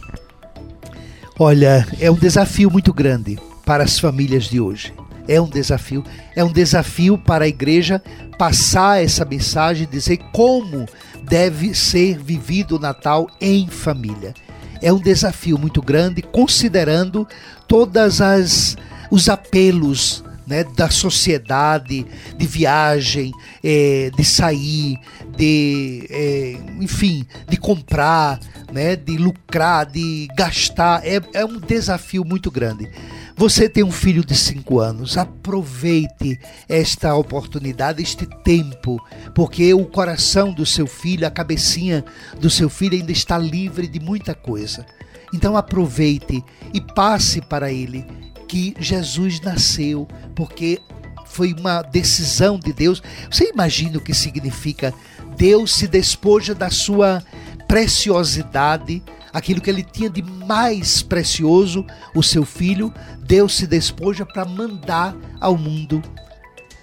[1.38, 4.94] Olha, é um desafio muito grande para as famílias de hoje
[5.28, 6.04] é um desafio.
[6.36, 8.02] É um desafio para a igreja
[8.38, 10.88] passar essa mensagem, dizer como
[11.24, 14.34] deve ser vivido o Natal em família.
[14.82, 17.28] É um desafio muito grande, considerando
[17.68, 18.78] todas as
[19.10, 22.06] os apelos né, da sociedade,
[22.38, 23.34] de viagem,
[23.64, 24.98] é, de sair,
[25.36, 28.40] de, é, enfim, de comprar,
[28.72, 31.06] né, de lucrar, de gastar.
[31.06, 32.90] É, é um desafio muito grande.
[33.36, 39.00] Você tem um filho de 5 anos, aproveite esta oportunidade, este tempo,
[39.36, 42.04] porque o coração do seu filho, a cabecinha
[42.40, 44.84] do seu filho ainda está livre de muita coisa.
[45.32, 48.04] Então aproveite e passe para ele
[48.48, 50.82] que Jesus nasceu, porque
[51.26, 53.02] foi uma decisão de Deus.
[53.30, 54.94] Você imagina o que significa
[55.38, 57.24] Deus se despoja da sua
[57.68, 64.46] preciosidade, aquilo que ele tinha de mais precioso, o seu filho, Deus se despoja para
[64.46, 66.02] mandar ao mundo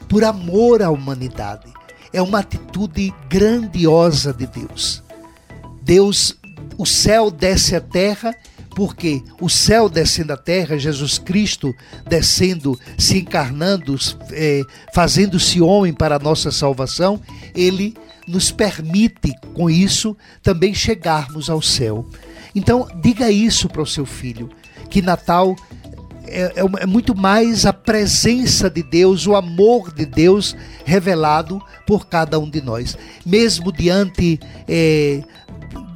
[0.09, 1.73] por amor à humanidade.
[2.13, 5.03] É uma atitude grandiosa de Deus.
[5.83, 6.37] Deus,
[6.79, 8.33] o céu desce à terra,
[8.75, 11.75] porque o céu descendo à terra, Jesus Cristo
[12.07, 13.97] descendo, se encarnando,
[14.33, 17.21] é, fazendo-se homem para a nossa salvação,
[17.55, 17.95] ele
[18.27, 22.07] nos permite, com isso, também chegarmos ao céu.
[22.55, 24.49] Então, diga isso para o seu filho,
[24.89, 25.55] que Natal
[26.27, 32.07] é, é, é, muito mais a presença de Deus, o amor de Deus revelado por
[32.07, 32.97] cada um de nós.
[33.27, 35.23] Mesmo diante é,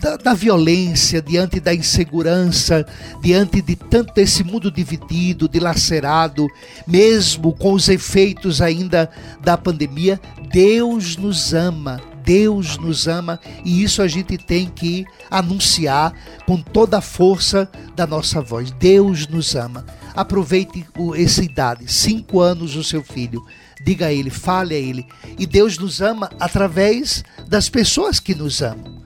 [0.01, 2.87] da, da, violência, diante da insegurança,
[3.21, 6.47] diante de tanto esse mundo dividido, dilacerado,
[6.87, 12.01] mesmo com os efeitos ainda da pandemia, Deus nos ama.
[12.25, 16.13] Deus nos ama e isso a gente tem que anunciar
[16.45, 18.71] com toda a força da nossa voz.
[18.71, 19.87] Deus nos ama.
[20.15, 23.43] Aproveite essa idade, cinco anos o seu filho.
[23.83, 25.07] diga a Ele, fale a Ele.
[25.39, 28.98] E Deus nos ama através das pessoas que nos amam.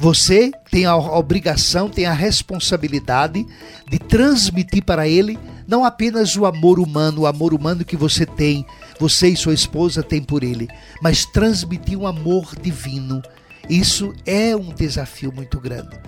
[0.00, 3.44] Você tem a obrigação, tem a responsabilidade
[3.90, 8.64] de transmitir para Ele não apenas o amor humano, o amor humano que você tem,
[8.98, 10.68] você e sua esposa têm por Ele,
[11.02, 13.20] mas transmitir um amor divino.
[13.68, 15.98] Isso é um desafio muito grande.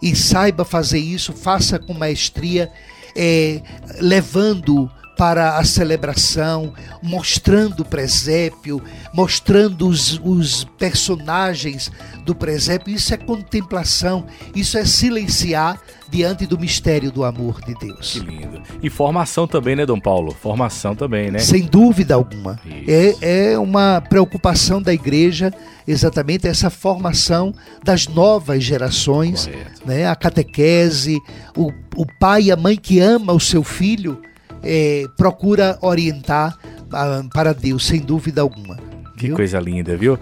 [0.00, 2.70] E saiba fazer isso, faça com maestria,
[3.16, 3.60] é,
[4.00, 6.72] levando para a celebração,
[7.02, 11.90] mostrando o presépio, mostrando os, os, personagens
[12.24, 12.94] do presépio.
[12.94, 18.12] Isso é contemplação, isso é silenciar diante do mistério do amor de Deus.
[18.12, 18.62] Que lindo.
[18.82, 20.32] E formação também, né, Dom Paulo?
[20.32, 21.38] Formação também, né?
[21.38, 22.58] Sem dúvida alguma.
[22.86, 25.52] É, é uma preocupação da igreja
[25.86, 29.48] exatamente essa formação das novas gerações,
[29.84, 30.06] né?
[30.06, 31.20] a catequese,
[31.56, 34.20] o, o pai e a mãe que ama o seu filho
[34.64, 36.56] é, procura orientar
[36.92, 38.76] ah, para Deus, sem dúvida alguma.
[39.16, 39.36] Que viu?
[39.36, 40.18] coisa linda, viu?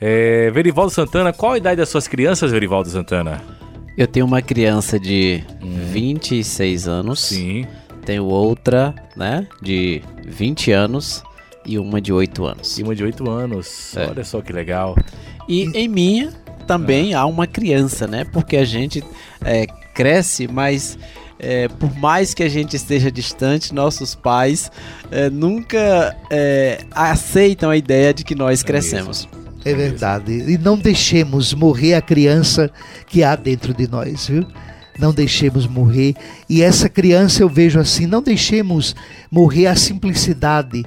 [0.00, 3.42] É, Verivaldo Santana, qual a idade das suas crianças, Verivaldo Santana?
[3.96, 7.20] Eu tenho uma criança de 26 anos.
[7.20, 7.66] Sim.
[8.04, 11.24] Tenho outra, né, de 20 anos
[11.64, 12.78] e uma de 8 anos.
[12.78, 13.96] E uma de 8 anos.
[13.96, 14.06] É.
[14.06, 14.94] Olha só que legal.
[15.48, 16.30] E em minha
[16.66, 18.24] também há uma criança, né?
[18.24, 19.02] Porque a gente
[19.44, 20.98] é, cresce, mas
[21.38, 24.70] é, por mais que a gente esteja distante, nossos pais
[25.10, 29.28] é, nunca é, aceitam a ideia de que nós crescemos.
[29.64, 30.32] É verdade.
[30.32, 32.70] E não deixemos morrer a criança
[33.06, 34.46] que há dentro de nós, viu?
[34.98, 36.14] Não deixemos morrer.
[36.48, 38.94] E essa criança eu vejo assim, não deixemos
[39.30, 40.86] morrer a simplicidade.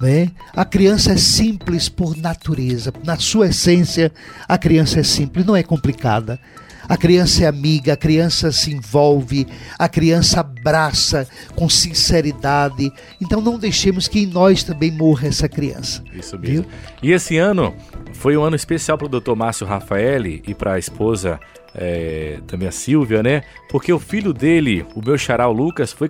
[0.00, 0.30] Né?
[0.54, 4.12] A criança é simples por natureza, na sua essência,
[4.46, 6.38] a criança é simples, não é complicada.
[6.88, 9.46] A criança é amiga, a criança se envolve,
[9.78, 12.90] a criança abraça com sinceridade.
[13.20, 16.02] Então não deixemos que em nós também morra essa criança.
[16.14, 16.66] Isso mesmo.
[17.02, 17.74] E esse ano
[18.14, 19.34] foi um ano especial para o Dr.
[19.34, 21.38] Márcio Rafaeli e para a esposa
[21.74, 23.42] é, também a Silvia, né?
[23.68, 26.08] Porque o filho dele, o meu xará, o Lucas, foi,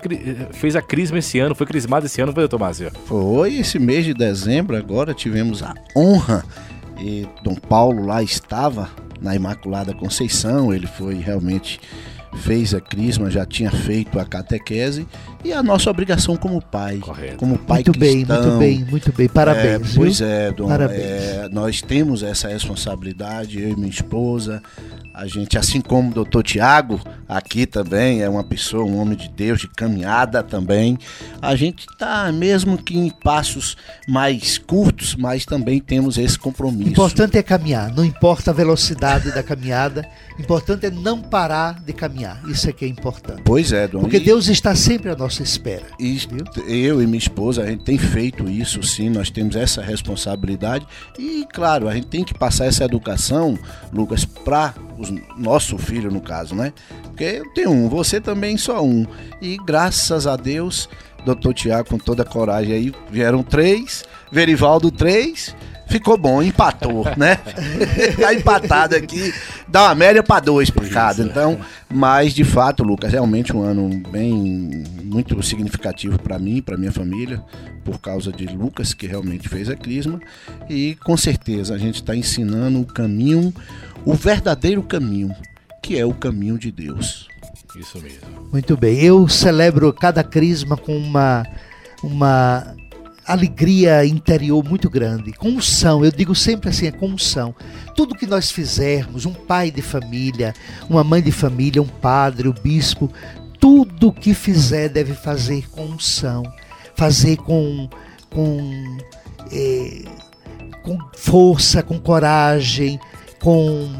[0.52, 2.90] fez a crisma esse ano, foi crismado esse ano, foi, doutor Márcio?
[3.06, 6.44] Foi esse mês de dezembro, agora tivemos a honra
[6.98, 8.88] e Dom Paulo lá estava
[9.20, 11.80] na Imaculada Conceição, ele foi realmente
[12.38, 15.06] fez a crisma, já tinha feito a catequese
[15.44, 17.36] e a nossa obrigação como pai, Correto.
[17.36, 18.42] como pai muito bem, cristão.
[18.42, 19.28] muito bem, muito bem.
[19.28, 19.92] Parabéns.
[19.92, 20.68] É, pois é, Dom.
[20.68, 21.00] Parabéns.
[21.00, 24.62] é, nós temos essa responsabilidade, eu e minha esposa.
[25.14, 29.28] A gente, assim como o doutor Tiago, aqui também é uma pessoa, um homem de
[29.28, 30.96] Deus, de caminhada também.
[31.42, 36.90] A gente tá, mesmo que em passos mais curtos, mas também temos esse O compromisso.
[36.90, 40.06] importante é caminhar, não importa a velocidade da caminhada,
[40.38, 42.40] o importante é não parar de caminhar.
[42.48, 43.42] Isso é que é importante.
[43.44, 44.00] Pois é, Dom.
[44.00, 45.86] Porque E- Deus está sempre à nossa espera.
[45.98, 46.18] E
[46.68, 50.86] eu e minha esposa, a gente tem feito isso sim, nós temos essa responsabilidade
[51.18, 53.58] e, claro, a gente tem que passar essa educação,
[53.92, 56.72] Lucas, para o nosso filho, no caso, né?
[57.02, 59.06] Porque eu tenho um, você também só um.
[59.40, 60.88] E graças a Deus,
[61.24, 65.54] doutor Tiago, com toda a coragem aí, vieram três, Verivaldo três.
[65.88, 67.36] Ficou bom, empatou, né?
[68.20, 69.32] tá empatado aqui,
[69.66, 71.22] dá uma média para dois por cada.
[71.22, 71.58] Então,
[71.90, 77.42] mas de fato, Lucas, realmente um ano bem muito significativo para mim, para minha família,
[77.84, 80.20] por causa de Lucas que realmente fez a crisma
[80.68, 83.52] e com certeza a gente está ensinando o caminho,
[84.04, 85.34] o verdadeiro caminho,
[85.82, 87.28] que é o caminho de Deus.
[87.76, 88.48] Isso mesmo.
[88.52, 89.00] Muito bem.
[89.00, 91.46] Eu celebro cada crisma com uma,
[92.02, 92.74] uma
[93.28, 95.32] alegria interior muito grande.
[95.32, 97.54] Com unção, eu digo sempre assim, é com unção.
[97.94, 100.54] Tudo que nós fizermos, um pai de família,
[100.88, 103.12] uma mãe de família, um padre, o bispo,
[103.60, 106.42] tudo que fizer deve fazer com unção.
[106.96, 107.88] Fazer com,
[108.30, 108.98] com,
[109.52, 110.04] eh,
[110.82, 112.98] com força, com coragem,
[113.40, 113.92] com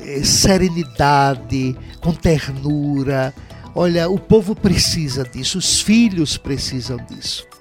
[0.00, 3.32] eh, serenidade, com ternura.
[3.74, 7.51] Olha, o povo precisa disso, os filhos precisam disso.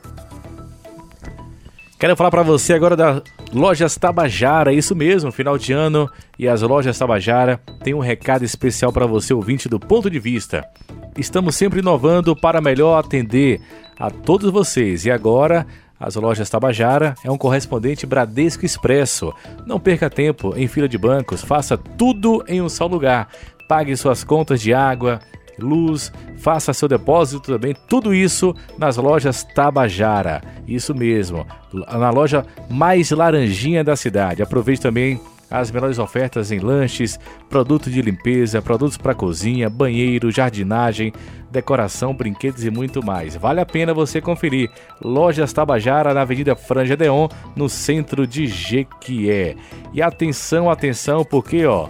[2.02, 3.22] Quero falar para você agora da
[3.54, 6.10] Lojas Tabajara, isso mesmo, final de ano
[6.40, 10.68] e as Lojas Tabajara têm um recado especial para você, ouvinte do Ponto de Vista.
[11.16, 13.62] Estamos sempre inovando para melhor atender
[14.00, 15.68] a todos vocês e agora
[16.00, 19.32] as Lojas Tabajara é um correspondente Bradesco Expresso.
[19.68, 23.30] Não perca tempo em fila de bancos, faça tudo em um só lugar.
[23.70, 25.20] Pague suas contas de água,
[25.62, 30.41] luz, faça seu depósito também, tudo isso nas lojas Tabajara.
[30.68, 34.41] Isso mesmo, na loja mais laranjinha da cidade.
[34.41, 35.20] Aproveite também
[35.51, 41.12] as melhores ofertas em lanches, produtos de limpeza, produtos para cozinha, banheiro, jardinagem,
[41.51, 43.36] decoração, brinquedos e muito mais.
[43.36, 44.72] Vale a pena você conferir.
[45.01, 49.57] Lojas Tabajara na Avenida Franja Deon, no centro de Jequié.
[49.93, 51.89] E atenção, atenção, porque ó,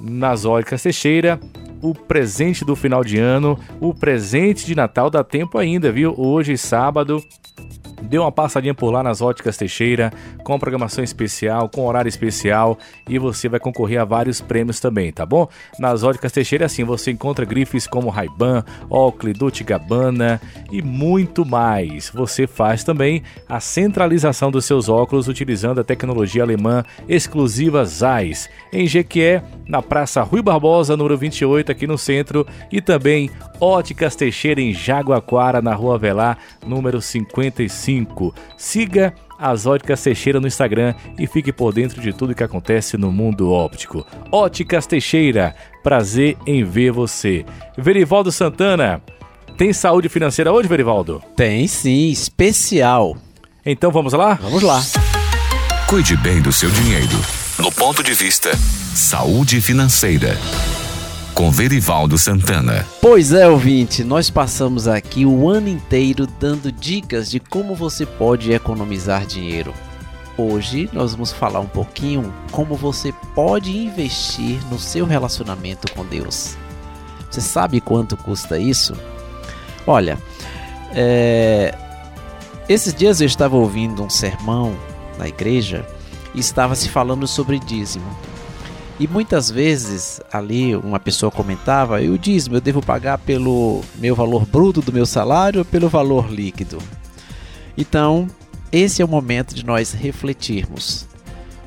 [0.00, 1.40] nas óticas Teixeira,
[1.82, 6.14] o presente do final de ano, o presente de Natal dá tempo ainda, viu?
[6.16, 7.22] Hoje, sábado,
[8.02, 10.12] Dê uma passadinha por lá nas Óticas Teixeira,
[10.44, 12.78] com programação especial, com horário especial
[13.08, 15.48] e você vai concorrer a vários prêmios também, tá bom?
[15.78, 20.40] Nas Óticas Teixeira, assim, você encontra grifes como Ray-Ban, Oakley, Dolce Gabbana
[20.70, 22.10] e muito mais.
[22.10, 28.48] Você faz também a centralização dos seus óculos utilizando a tecnologia alemã exclusiva Zeiss.
[28.72, 33.30] Em Jequié, na Praça Rui Barbosa, número 28, aqui no centro, e também
[33.60, 37.85] Óticas Teixeira em Jaguaquara, na Rua Velar, número 55.
[38.56, 43.12] Siga as Óticas Teixeira no Instagram e fique por dentro de tudo que acontece no
[43.12, 44.06] mundo óptico.
[44.32, 47.44] Óticas Teixeira, prazer em ver você.
[47.76, 49.02] Verivaldo Santana,
[49.56, 51.22] tem saúde financeira hoje, Verivaldo?
[51.36, 53.16] Tem sim, especial.
[53.64, 54.34] Então vamos lá?
[54.34, 54.80] Vamos lá.
[55.86, 57.16] Cuide bem do seu dinheiro.
[57.58, 58.50] No ponto de vista
[58.94, 60.36] Saúde Financeira.
[61.36, 62.86] Com Verivaldo Santana.
[62.98, 68.50] Pois é, ouvinte, nós passamos aqui o ano inteiro dando dicas de como você pode
[68.52, 69.74] economizar dinheiro.
[70.34, 76.56] Hoje nós vamos falar um pouquinho como você pode investir no seu relacionamento com Deus.
[77.30, 78.96] Você sabe quanto custa isso?
[79.86, 80.18] Olha,
[80.94, 81.76] é,
[82.66, 84.74] esses dias eu estava ouvindo um sermão
[85.18, 85.86] na igreja
[86.34, 88.06] e estava se falando sobre dízimo.
[88.98, 94.14] E muitas vezes ali uma pessoa comentava: e o dízimo eu devo pagar pelo meu
[94.14, 96.78] valor bruto do meu salário ou pelo valor líquido?
[97.76, 98.26] Então,
[98.72, 101.06] esse é o momento de nós refletirmos.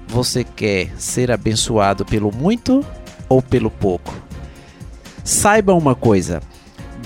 [0.08, 2.84] Você quer ser abençoado pelo muito
[3.28, 4.12] ou pelo pouco?
[5.24, 6.42] Saiba uma coisa: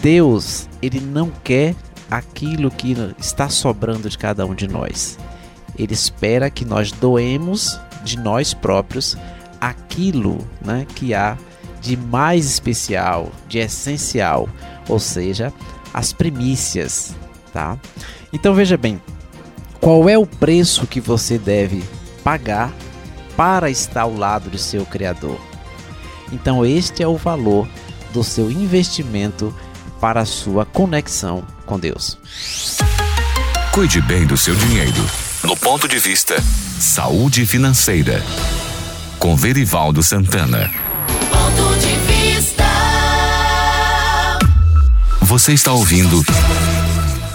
[0.01, 1.75] Deus, ele não quer
[2.09, 5.17] aquilo que está sobrando de cada um de nós.
[5.77, 9.17] Ele espera que nós doemos de nós próprios
[9.67, 11.37] aquilo né, que há
[11.81, 14.49] de mais especial, de essencial,
[14.87, 15.53] ou seja,
[15.93, 17.15] as primícias,
[17.51, 17.77] tá?
[18.31, 19.01] Então veja bem,
[19.79, 21.83] qual é o preço que você deve
[22.23, 22.73] pagar
[23.37, 25.39] para estar ao lado de seu criador?
[26.31, 27.67] Então este é o valor
[28.11, 29.53] do seu investimento
[29.99, 32.17] para a sua conexão com Deus.
[33.71, 35.09] Cuide bem do seu dinheiro.
[35.43, 36.35] No ponto de vista
[36.79, 38.21] Saúde Financeira.
[39.23, 40.69] Com Verivaldo Santana.
[41.31, 42.65] Ponto de vista.
[45.21, 46.21] Você está ouvindo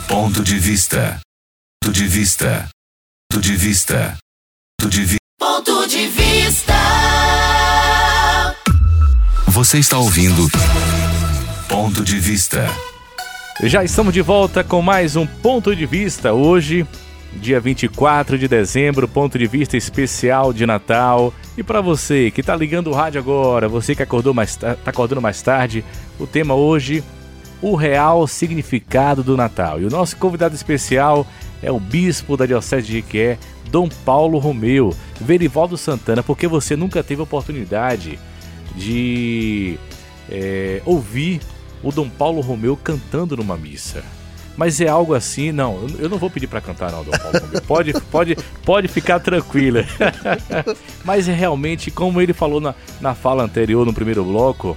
[0.07, 1.18] Ponto de Vista.
[1.82, 2.68] Ponto de Vista.
[3.32, 4.18] Ponto de Vista.
[4.78, 5.18] Ponto de Vista.
[5.41, 6.74] Ponto de vista.
[9.47, 10.47] Você está ouvindo
[11.70, 12.66] Ponto de Vista.
[13.62, 16.86] Já estamos de volta com mais um ponto de vista hoje,
[17.34, 21.32] dia 24 de dezembro, ponto de vista especial de Natal.
[21.56, 25.20] E para você que tá ligando o rádio agora, você que acordou mais tá acordando
[25.20, 25.84] mais tarde,
[26.18, 27.02] o tema hoje
[27.60, 29.80] o real significado do Natal.
[29.80, 31.26] E o nosso convidado especial
[31.62, 33.38] é o bispo da Diocese de Jequié,
[33.70, 38.18] Dom Paulo Romeu, Verivaldo Santana, porque você nunca teve oportunidade
[38.76, 39.78] de
[40.30, 41.40] é, ouvir
[41.82, 44.02] o Dom Paulo Romeu cantando numa missa.
[44.59, 47.62] Mas é algo assim, não, eu- não vou pedir para cantar não, Dom Paulo.
[47.64, 49.84] Pode, pode, pode ficar tranquila.
[51.04, 54.76] Mas é realmente, como ele falou na, na fala anterior, no primeiro bloco,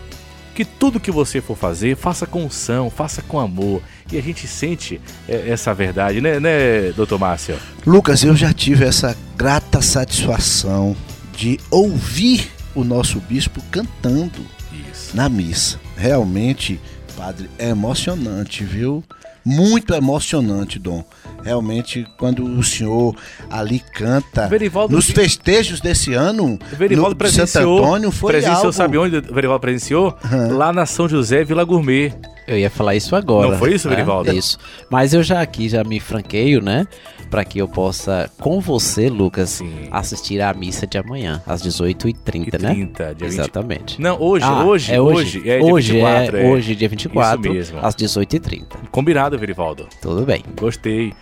[0.53, 3.81] que tudo que você for fazer, faça com unção, faça com amor.
[4.11, 7.57] E a gente sente é, essa verdade, né, né, doutor Márcio?
[7.83, 10.95] Lucas, eu já tive essa grata satisfação
[11.35, 14.45] de ouvir o nosso bispo cantando
[14.91, 15.15] Isso.
[15.17, 15.79] na missa.
[15.97, 16.79] Realmente,
[17.17, 19.03] padre, é emocionante, viu?
[19.43, 21.03] Muito emocionante, Dom.
[21.43, 23.15] Realmente, quando o senhor
[23.49, 28.73] ali canta Verivaldo nos festejos desse ano, Verivaldo no Santo Antônio, foi presenciou algo...
[28.73, 30.15] sabe onde o Verivaldo presenciou?
[30.51, 32.13] Lá na São José Vila Gourmet.
[32.47, 33.49] Eu ia falar isso agora.
[33.49, 33.95] Não foi isso, né?
[33.95, 34.31] Verivaldo?
[34.31, 34.57] Isso.
[34.89, 36.85] Mas eu já aqui já me franqueio, né?
[37.31, 39.87] Para que eu possa, com você, Lucas, Sim.
[39.89, 42.73] assistir à missa de amanhã, às 18h30, E né?
[42.73, 43.39] 30, dia 20.
[43.39, 44.01] Exatamente.
[44.01, 46.49] Não, hoje, Ah, hoje, é hoje, é dia hoje 24, é, é.
[46.51, 47.79] hoje, dia 24, Isso mesmo.
[47.87, 48.65] às 18h30.
[48.91, 49.87] Combinado, Verivaldo.
[50.01, 50.43] Tudo bem.
[50.59, 51.13] Gostei.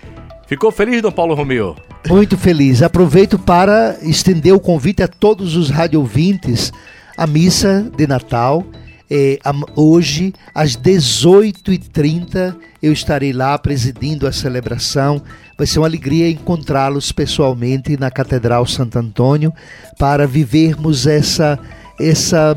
[0.47, 1.75] Ficou feliz, Dom Paulo Romeu?
[2.07, 2.81] Muito feliz.
[2.81, 6.73] Aproveito para estender o convite a todos os radiovintes
[7.15, 8.65] à missa de Natal
[9.11, 9.39] É,
[9.75, 15.21] hoje, às 18h30, eu estarei lá presidindo a celebração.
[15.57, 19.51] Vai ser uma alegria encontrá-los pessoalmente na Catedral Santo Antônio
[19.97, 21.57] para vivermos essa,
[21.99, 22.55] essa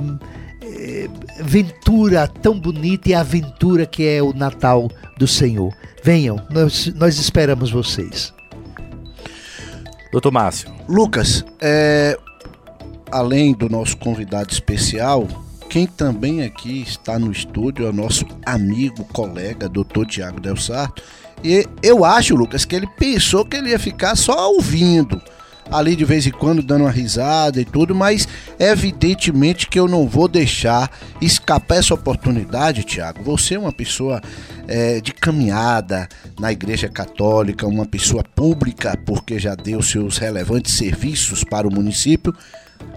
[0.62, 1.08] é,
[1.40, 5.72] aventura tão bonita e aventura que é o Natal do Senhor.
[6.04, 8.32] Venham, nós, nós esperamos vocês.
[10.12, 10.70] Doutor Márcio.
[10.86, 12.18] Lucas, é,
[13.10, 15.26] além do nosso convidado especial,
[15.72, 21.02] quem também aqui está no estúdio é o nosso amigo, colega, doutor Tiago Del Sarto.
[21.42, 25.18] E eu acho, Lucas, que ele pensou que ele ia ficar só ouvindo
[25.70, 30.06] ali de vez em quando dando uma risada e tudo, mas evidentemente que eu não
[30.06, 30.90] vou deixar
[31.22, 33.22] escapar essa oportunidade, Tiago.
[33.22, 34.20] Você é uma pessoa
[34.68, 36.06] é, de caminhada
[36.38, 42.34] na Igreja Católica, uma pessoa pública, porque já deu seus relevantes serviços para o município.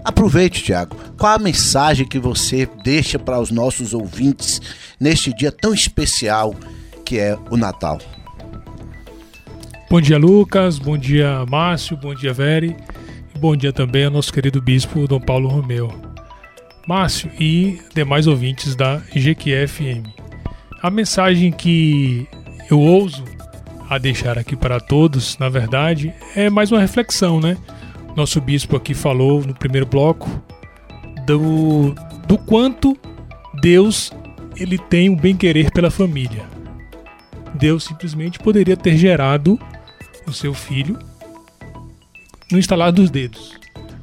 [0.04, 0.96] Aproveite, Tiago.
[1.18, 4.60] Qual a mensagem que você deixa para os nossos ouvintes
[5.00, 6.54] neste dia tão especial
[7.04, 7.98] que é o Natal?
[9.88, 10.78] Bom dia, Lucas.
[10.78, 11.96] Bom dia, Márcio.
[11.96, 12.76] Bom dia, Veri.
[13.34, 15.92] E bom dia também ao nosso querido bispo Dom Paulo Romeu.
[16.86, 20.06] Márcio e demais ouvintes da GQFM.
[20.82, 22.28] A mensagem que
[22.70, 23.24] eu ouso
[23.88, 27.56] a deixar aqui para todos, na verdade, é mais uma reflexão, né?
[28.16, 30.42] Nosso bispo aqui falou no primeiro bloco
[31.26, 31.94] do,
[32.26, 32.96] do quanto
[33.60, 34.10] Deus
[34.56, 36.44] ele tem um bem-querer pela família.
[37.54, 39.60] Deus simplesmente poderia ter gerado
[40.26, 40.98] o seu filho
[42.50, 43.54] no instalar dos dedos.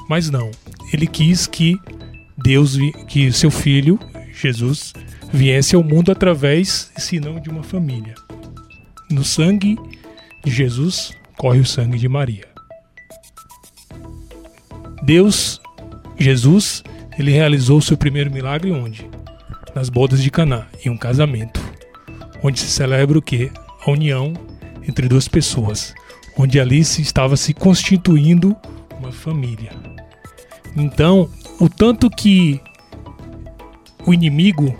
[0.07, 0.51] Mas não,
[0.91, 1.75] ele quis que
[2.37, 3.99] Deus, que seu filho,
[4.31, 4.93] Jesus,
[5.31, 8.13] viesse ao mundo através, se não de uma família.
[9.09, 9.75] No sangue
[10.43, 12.52] de Jesus corre o sangue de Maria.
[15.03, 15.59] Deus,
[16.17, 16.81] Jesus,
[17.19, 19.09] ele realizou seu primeiro milagre onde?
[19.75, 21.59] Nas bodas de Caná, em um casamento,
[22.41, 23.51] onde se celebra o que?
[23.85, 24.33] A união
[24.87, 25.93] entre duas pessoas,
[26.37, 28.55] onde Alice estava se constituindo
[28.97, 29.71] uma família.
[30.73, 31.29] Então,
[31.59, 32.61] o tanto que
[34.05, 34.73] o inimigo,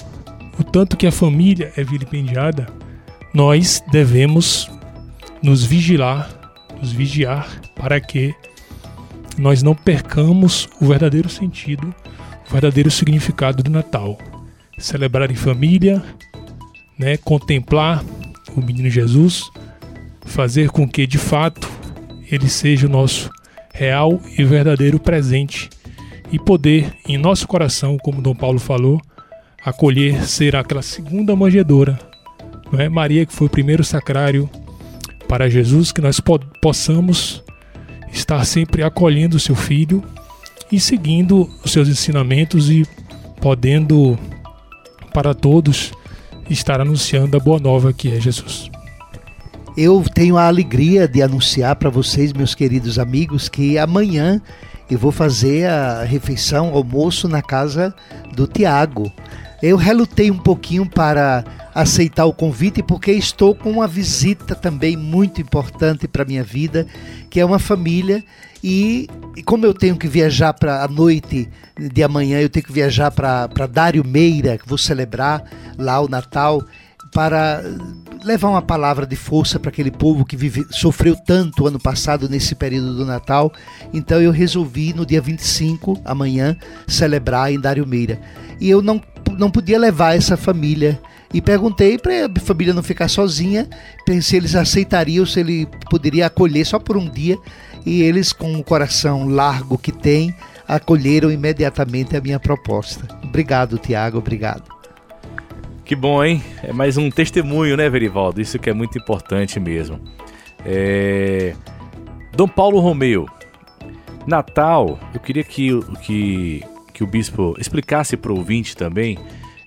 [0.57, 2.67] o tanto que a família é vilipendiada,
[3.34, 4.71] nós devemos
[5.41, 6.30] nos vigilar,
[6.80, 8.34] nos vigiar para que
[9.38, 11.93] nós não percamos o verdadeiro sentido,
[12.47, 14.17] o verdadeiro significado do Natal.
[14.77, 16.03] Celebrar em família,
[16.97, 18.03] né, contemplar
[18.55, 19.43] o menino Jesus,
[20.25, 21.69] fazer com que de fato
[22.31, 23.29] ele seja o nosso
[23.73, 25.69] real e verdadeiro presente
[26.31, 28.99] e poder em nosso coração, como Dom Paulo falou,
[29.63, 31.99] acolher ser aquela segunda manjedora,
[32.71, 32.89] não é?
[32.89, 34.49] Maria que foi o primeiro sacrário
[35.27, 37.42] para Jesus, que nós po possamos
[38.14, 40.03] estar sempre acolhendo seu filho
[40.72, 42.86] e seguindo os seus ensinamentos e
[43.41, 44.18] podendo
[45.14, 45.91] para todos
[46.49, 48.70] estar anunciando a boa nova que é Jesus.
[49.76, 54.39] Eu tenho a alegria de anunciar para vocês, meus queridos amigos, que amanhã
[54.89, 57.93] eu vou fazer a refeição, almoço na casa
[58.36, 59.11] do Tiago.
[59.64, 61.41] Eu relutei um pouquinho para
[61.74, 66.86] aceitar o convite porque estou com uma visita também muito importante para minha vida,
[67.30, 68.22] que é uma família.
[68.61, 69.07] E,
[69.38, 71.47] e como eu tenho que viajar para a noite
[71.80, 75.41] de amanhã, eu tenho que viajar para Dário Meira, que vou celebrar
[75.78, 76.61] lá o Natal
[77.14, 77.64] para
[78.24, 82.55] levar uma palavra de força para aquele povo que vive, sofreu tanto ano passado nesse
[82.55, 83.51] período do Natal.
[83.93, 86.57] Então eu resolvi no dia 25, amanhã,
[86.88, 88.20] celebrar em Dário Meira.
[88.59, 89.01] E eu não,
[89.38, 90.99] não podia levar essa família.
[91.34, 93.68] E perguntei para a família não ficar sozinha,
[94.22, 97.38] se eles aceitariam, se ele poderia acolher só por um dia.
[97.86, 100.34] E eles, com o coração largo que tem,
[100.68, 103.07] acolheram imediatamente a minha proposta.
[103.24, 104.82] Obrigado, Tiago, obrigado.
[105.86, 106.41] Que bom, hein?
[106.63, 108.39] É mais um testemunho, né, Verivaldo?
[108.39, 109.99] Isso que é muito importante mesmo.
[110.65, 111.53] É...
[112.36, 113.27] Dom Paulo Romeu.
[114.25, 116.63] Natal, eu queria que, que,
[116.93, 119.19] que o bispo explicasse para o ouvinte também.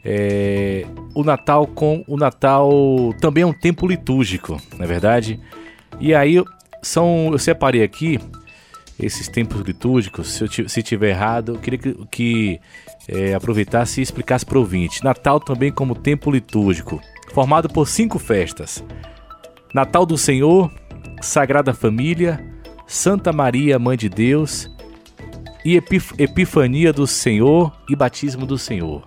[0.02, 0.86] É...
[1.14, 5.38] O Natal com o Natal também é um tempo litúrgico, não é verdade?
[6.00, 6.42] E aí
[6.82, 8.18] são, eu separei aqui
[8.98, 10.32] esses tempos litúrgicos.
[10.32, 12.60] Se eu se tiver errado, eu queria que, que
[13.08, 15.04] é, aproveitasse e explicasse para o ouvinte.
[15.04, 17.00] Natal também como tempo litúrgico,
[17.32, 18.84] formado por cinco festas:
[19.74, 20.70] Natal do Senhor,
[21.20, 22.44] Sagrada Família,
[22.86, 24.70] Santa Maria, Mãe de Deus
[25.64, 29.04] e Epif Epifania do Senhor e Batismo do Senhor.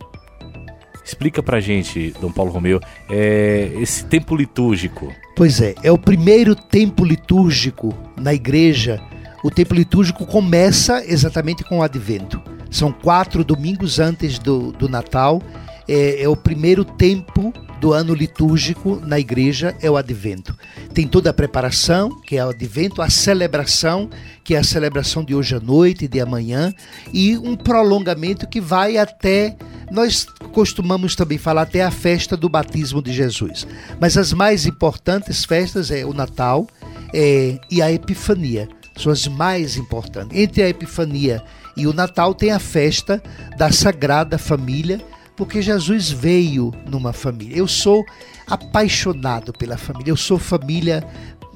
[1.03, 2.79] Explica pra gente, Dom Paulo Romeu,
[3.09, 5.11] é, esse tempo litúrgico.
[5.35, 9.01] Pois é, é o primeiro tempo litúrgico na igreja.
[9.43, 12.41] O tempo litúrgico começa exatamente com o advento.
[12.69, 15.41] São quatro domingos antes do, do Natal.
[15.87, 20.55] é, é o primeiro tempo do ano litúrgico na igreja é o advento.
[20.93, 24.09] Tem toda a preparação, que é o advento, a celebração,
[24.43, 26.73] que é a celebração de hoje à noite de amanhã,
[27.13, 29.55] e um prolongamento que vai até
[29.91, 33.65] nós costumamos também falar até a festa do batismo de Jesus.
[33.99, 36.67] Mas as mais importantes festas é o Natal
[37.11, 38.69] é, e a Epifania.
[38.99, 40.37] São as mais importantes.
[40.37, 41.41] Entre a Epifania
[41.75, 43.21] e o Natal tem a festa
[43.57, 45.01] da Sagrada Família,
[45.35, 47.57] porque Jesus veio numa família.
[47.57, 48.05] Eu sou
[48.45, 51.07] apaixonado pela família, eu sou família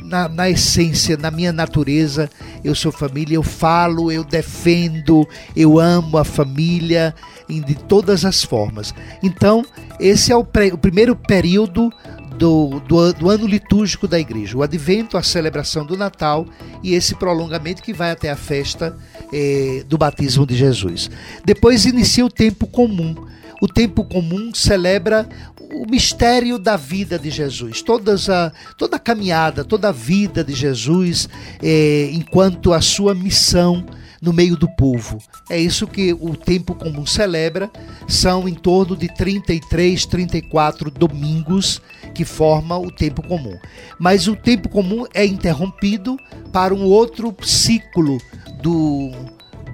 [0.02, 2.30] na, na, essência, na minha natureza,
[2.64, 7.14] eu sou família, eu falo, eu defendo, eu amo a família
[7.50, 8.94] de todas as formas.
[9.22, 9.66] Então,
[10.00, 11.92] esse é o, o primeiro período
[12.38, 16.46] do, do, do, ano litúrgico da igreja, o advento, a celebração do Natal
[16.82, 18.98] e esse prolongamento que vai até a festa
[19.32, 21.10] eh, do batismo de Jesus.
[21.46, 23.16] Depois inicia o tempo comum.
[23.62, 25.28] O tempo comum celebra
[25.74, 30.54] o mistério da vida de Jesus, todas a, toda a caminhada, toda a vida de
[30.54, 31.30] Jesus,
[31.62, 33.86] eh, enquanto a sua missão
[34.24, 35.18] no meio do povo.
[35.50, 37.70] É isso que o tempo comum celebra,
[38.08, 41.82] são em torno de 33, 34 domingos
[42.16, 43.60] que formam o tempo comum.
[44.00, 46.18] Mas o tempo comum é interrompido
[46.54, 48.18] para um outro ciclo
[48.62, 49.12] do,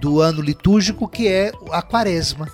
[0.01, 2.47] do ano litúrgico, que é a quaresma.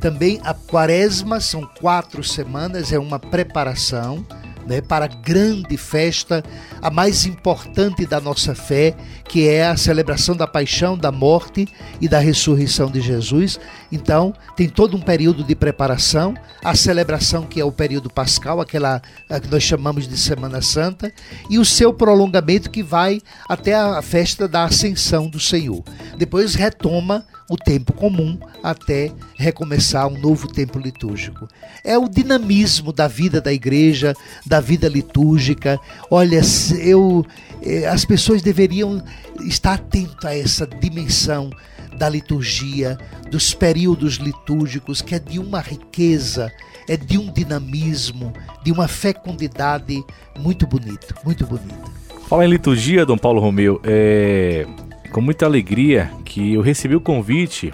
[0.00, 4.24] Também a quaresma são quatro semanas, é uma preparação
[4.66, 6.44] né, para a grande festa,
[6.80, 8.94] a mais importante da nossa fé,
[9.28, 11.68] que é a celebração da paixão, da morte
[12.00, 13.58] e da ressurreição de Jesus.
[13.90, 16.34] Então, tem todo um período de preparação,
[16.64, 19.00] a celebração que é o período pascal, aquela
[19.42, 21.12] que nós chamamos de Semana Santa,
[21.48, 25.82] e o seu prolongamento que vai até a festa da Ascensão do Senhor.
[26.16, 31.48] Depois retoma o tempo comum até recomeçar um novo tempo litúrgico.
[31.82, 34.14] É o dinamismo da vida da igreja,
[34.46, 35.76] da vida litúrgica.
[36.08, 36.40] Olha,
[36.78, 37.26] eu
[37.60, 39.02] eh, as pessoas deveriam
[39.40, 41.50] estar atentas a essa dimensão
[41.98, 42.96] da liturgia,
[43.32, 46.52] dos períodos litúrgicos, que é de uma riqueza,
[46.88, 48.32] é de um dinamismo,
[48.62, 50.04] de uma fecundidade
[50.38, 51.90] muito bonito, muito bonito.
[52.28, 54.64] Fala em liturgia, Dom Paulo Romeu, é
[55.12, 57.72] com muita alegria que eu recebi o convite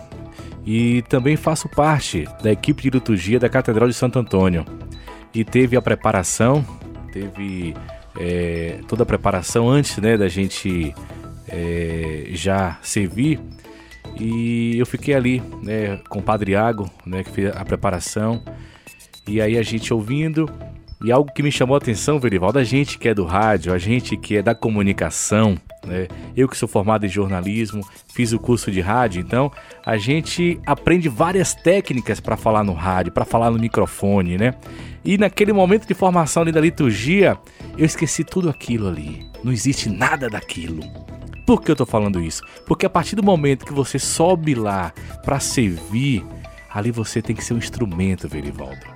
[0.65, 4.65] e também faço parte da equipe de liturgia da Catedral de Santo Antônio.
[5.33, 6.65] E teve a preparação,
[7.13, 7.75] teve
[8.19, 10.95] é, toda a preparação antes né, da gente
[11.49, 13.39] é, já servir.
[14.19, 18.43] E eu fiquei ali né, com o Padre Iago, né, que fez a preparação.
[19.27, 20.51] E aí a gente ouvindo.
[21.07, 23.79] E algo que me chamou a atenção, Verivaldo, a gente que é do rádio, a
[23.79, 26.09] gente que é da comunicação, né?
[26.37, 27.81] Eu que sou formado em jornalismo,
[28.13, 29.53] fiz o curso de rádio, então
[29.85, 34.55] a gente aprende várias técnicas para falar no rádio, para falar no microfone, né?
[35.05, 37.39] E naquele momento de formação ali da liturgia,
[37.79, 39.25] eu esqueci tudo aquilo ali.
[39.45, 40.83] Não existe nada daquilo.
[41.47, 42.43] Por que eu tô falando isso?
[42.67, 44.93] Porque a partir do momento que você sobe lá
[45.25, 46.27] para servir,
[46.69, 48.96] ali você tem que ser um instrumento, Verivaldo.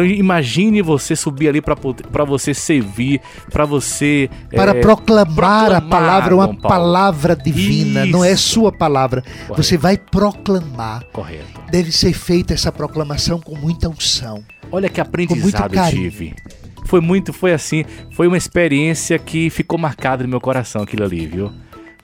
[0.00, 3.20] Então imagine você subir ali para você servir,
[3.50, 8.12] para você para é, proclamar, proclamar, a palavra, uma palavra divina, Isso.
[8.12, 9.22] não é sua palavra.
[9.22, 9.62] Correto.
[9.62, 11.04] Você vai proclamar.
[11.12, 11.60] Correto.
[11.70, 14.42] Deve ser feita essa proclamação com muita unção.
[14.72, 16.34] Olha que aprendizado eu tive.
[16.86, 21.26] Foi muito, foi assim, foi uma experiência que ficou marcada no meu coração aquilo ali,
[21.26, 21.52] viu?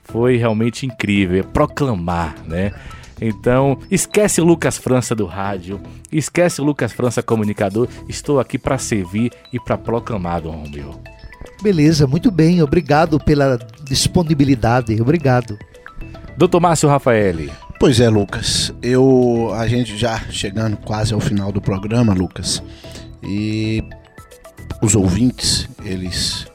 [0.05, 2.73] Foi realmente incrível, é proclamar, né?
[3.21, 5.81] Então, esquece o Lucas França do rádio,
[6.13, 7.89] esquece o Lucas França comunicador.
[8.09, 11.01] Estou aqui para servir e para proclamar, Dom Romeu.
[11.63, 12.63] Beleza, muito bem.
[12.63, 15.01] Obrigado pela disponibilidade.
[15.01, 15.59] Obrigado.
[16.37, 17.49] Doutor Márcio Rafael.
[17.81, 18.73] Pois é, Lucas.
[18.83, 22.63] Eu a gente já chegando quase ao final do programa, Lucas.
[23.23, 23.83] E
[24.83, 26.47] os ouvintes, eles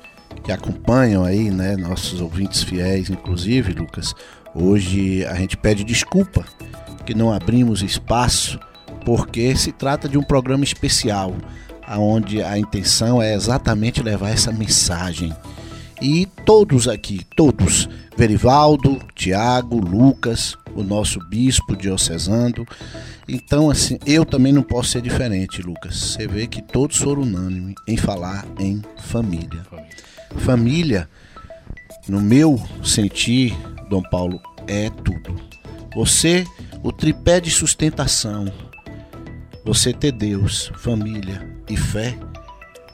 [0.44, 4.16] que acompanham aí, né, nossos ouvintes fiéis, inclusive, Lucas,
[4.54, 6.46] Hoje a gente pede desculpa
[7.06, 8.60] que não abrimos espaço,
[9.06, 11.36] porque se trata de um programa especial,
[11.98, 15.34] onde a intenção é exatamente levar essa mensagem.
[16.02, 17.88] E todos aqui, todos,
[18.18, 22.66] Verivaldo, Tiago, Lucas, o nosso bispo diocesano.
[23.28, 25.96] Então, assim, eu também não posso ser diferente, Lucas.
[25.96, 29.66] Você vê que todos foram unânimes em falar em família.
[30.38, 31.08] Família,
[32.08, 33.56] no meu sentir,
[33.92, 35.36] Dom Paulo, é tudo.
[35.94, 36.48] Você,
[36.82, 38.46] o tripé de sustentação,
[39.66, 42.18] você ter Deus, família e fé.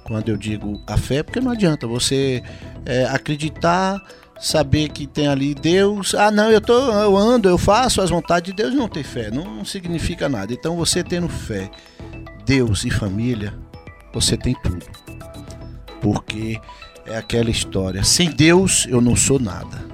[0.04, 2.42] Quando eu digo a fé, porque não adianta você
[2.84, 4.02] é, acreditar,
[4.40, 6.16] saber que tem ali Deus.
[6.16, 9.30] Ah, não, eu, tô, eu ando, eu faço as vontades de Deus, não ter fé.
[9.30, 10.52] Não, não significa nada.
[10.52, 11.70] Então você tendo fé,
[12.44, 13.54] Deus e família,
[14.12, 14.86] você tem tudo.
[16.02, 16.60] Porque
[17.06, 19.87] é aquela história: sem Deus eu não sou nada.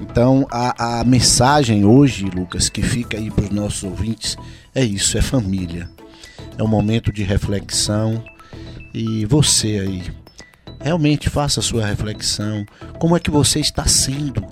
[0.00, 4.36] Então a, a mensagem hoje, Lucas, que fica aí para os nossos ouvintes
[4.74, 5.88] é isso: é família.
[6.58, 8.22] É um momento de reflexão.
[8.92, 10.02] E você aí,
[10.80, 12.64] realmente faça a sua reflexão.
[12.98, 14.46] Como é que você está sendo?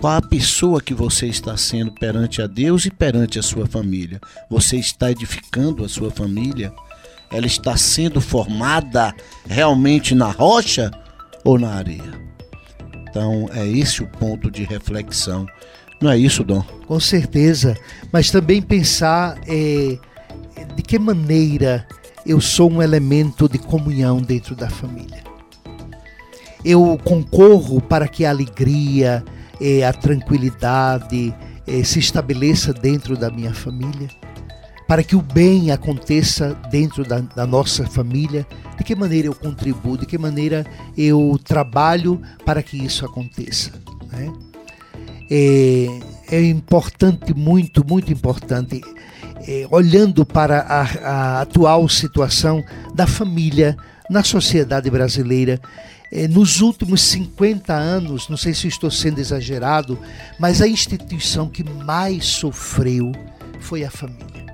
[0.00, 4.20] Qual a pessoa que você está sendo perante a Deus e perante a sua família?
[4.50, 6.72] Você está edificando a sua família?
[7.30, 9.14] Ela está sendo formada
[9.48, 10.90] realmente na rocha
[11.42, 12.25] ou na areia?
[13.16, 15.46] Então é esse o ponto de reflexão.
[16.02, 16.62] Não é isso, Dom?
[16.86, 17.74] Com certeza,
[18.12, 19.96] mas também pensar é,
[20.76, 21.88] de que maneira
[22.26, 25.24] eu sou um elemento de comunhão dentro da família.
[26.62, 29.24] Eu concorro para que a alegria,
[29.58, 31.34] é, a tranquilidade
[31.66, 34.10] é, se estabeleça dentro da minha família,
[34.86, 38.46] para que o bem aconteça dentro da, da nossa família.
[38.78, 40.64] De que maneira eu contribuo, de que maneira
[40.96, 43.72] eu trabalho para que isso aconteça.
[44.12, 44.32] Né?
[45.30, 48.80] É, é importante, muito, muito importante,
[49.46, 52.62] é, olhando para a, a atual situação
[52.94, 53.76] da família
[54.08, 55.60] na sociedade brasileira,
[56.12, 59.98] é, nos últimos 50 anos, não sei se estou sendo exagerado,
[60.38, 63.10] mas a instituição que mais sofreu
[63.58, 64.45] foi a família.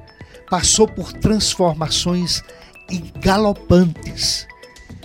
[0.53, 2.45] Passou por transformações
[3.23, 4.47] galopantes.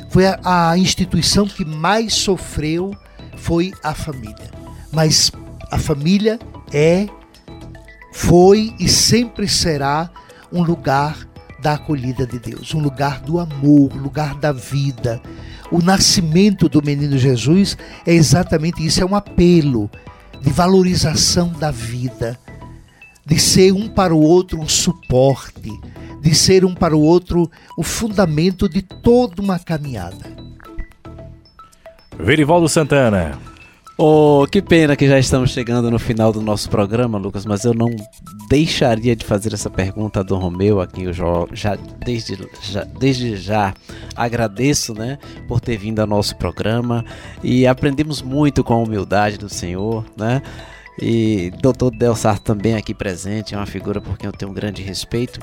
[0.10, 2.93] Foi a, a instituição que mais sofreu
[3.38, 4.52] foi a família.
[4.91, 5.32] Mas
[5.72, 6.38] a família
[6.74, 7.08] é,
[8.12, 10.10] foi e sempre será
[10.52, 11.26] um lugar
[11.62, 15.22] da acolhida de Deus, um lugar do amor, lugar da vida,
[15.72, 19.89] o nascimento do menino Jesus é exatamente isso, é um apelo
[20.41, 22.38] de valorização da vida,
[23.28, 25.70] de ser um para o outro um suporte,
[26.22, 30.26] de ser um para o outro o fundamento de toda uma caminhada.
[32.18, 33.38] Verivaldo Santana,
[34.00, 37.74] Oh, que pena que já estamos chegando no final do nosso programa, Lucas, mas eu
[37.74, 37.90] não
[38.48, 41.76] deixaria de fazer essa pergunta a Dom Romeu, a quem eu já,
[42.06, 43.74] desde, já, desde já
[44.16, 45.18] agradeço, né,
[45.48, 47.04] por ter vindo ao nosso programa
[47.44, 50.44] e aprendemos muito com a humildade do Senhor, né?
[51.00, 51.95] E Dr.
[51.95, 55.39] Del Sarto também aqui presente, é uma figura por quem eu tenho um grande respeito.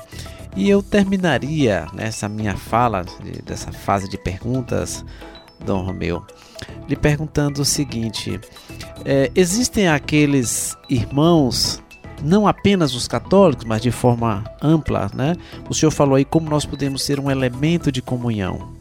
[0.55, 3.05] E eu terminaria nessa minha fala,
[3.45, 5.05] dessa fase de perguntas,
[5.63, 6.25] Dom Romeu,
[6.87, 8.39] lhe perguntando o seguinte:
[9.05, 11.81] é, existem aqueles irmãos,
[12.21, 15.35] não apenas os católicos, mas de forma ampla, né?
[15.69, 18.73] O senhor falou aí como nós podemos ser um elemento de comunhão.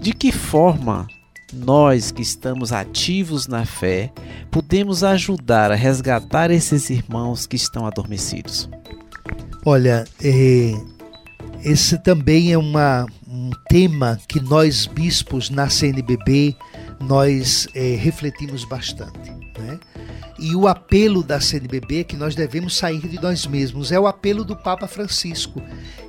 [0.00, 1.06] De que forma
[1.52, 4.12] nós que estamos ativos na fé
[4.50, 8.68] podemos ajudar a resgatar esses irmãos que estão adormecidos?
[9.64, 10.74] Olha, é,
[11.64, 16.56] esse também é uma, um tema que nós bispos na CNBB
[17.00, 19.30] nós é, refletimos bastante.
[19.58, 19.78] Né?
[20.38, 23.92] E o apelo da CNBB é que nós devemos sair de nós mesmos.
[23.92, 25.62] É o apelo do Papa Francisco,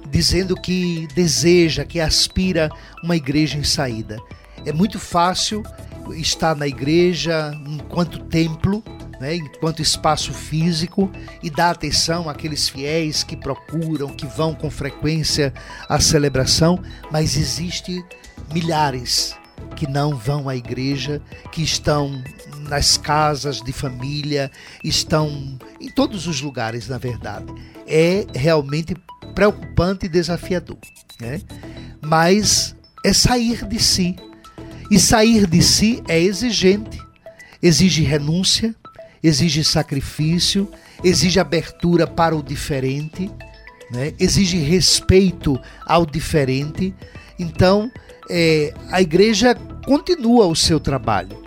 [0.09, 2.69] dizendo que deseja, que aspira
[3.03, 4.17] uma igreja em saída.
[4.65, 5.63] É muito fácil
[6.11, 8.83] estar na igreja enquanto templo,
[9.19, 11.09] né, enquanto espaço físico
[11.41, 15.53] e dar atenção àqueles fiéis que procuram, que vão com frequência
[15.87, 18.03] à celebração, mas existe
[18.53, 19.35] milhares
[19.75, 22.21] que não vão à igreja, que estão
[22.67, 24.51] nas casas de família,
[24.83, 27.45] estão em todos os lugares, na verdade.
[27.87, 28.95] É realmente
[29.33, 30.77] preocupante e desafiador,
[31.19, 31.41] né?
[32.01, 34.15] Mas é sair de si.
[34.89, 36.99] E sair de si é exigente.
[37.61, 38.75] Exige renúncia,
[39.23, 40.69] exige sacrifício,
[41.03, 43.31] exige abertura para o diferente,
[43.91, 44.13] né?
[44.19, 46.93] exige respeito ao diferente.
[47.39, 47.89] Então,
[48.29, 49.55] é, a igreja
[49.85, 51.41] continua o seu trabalho.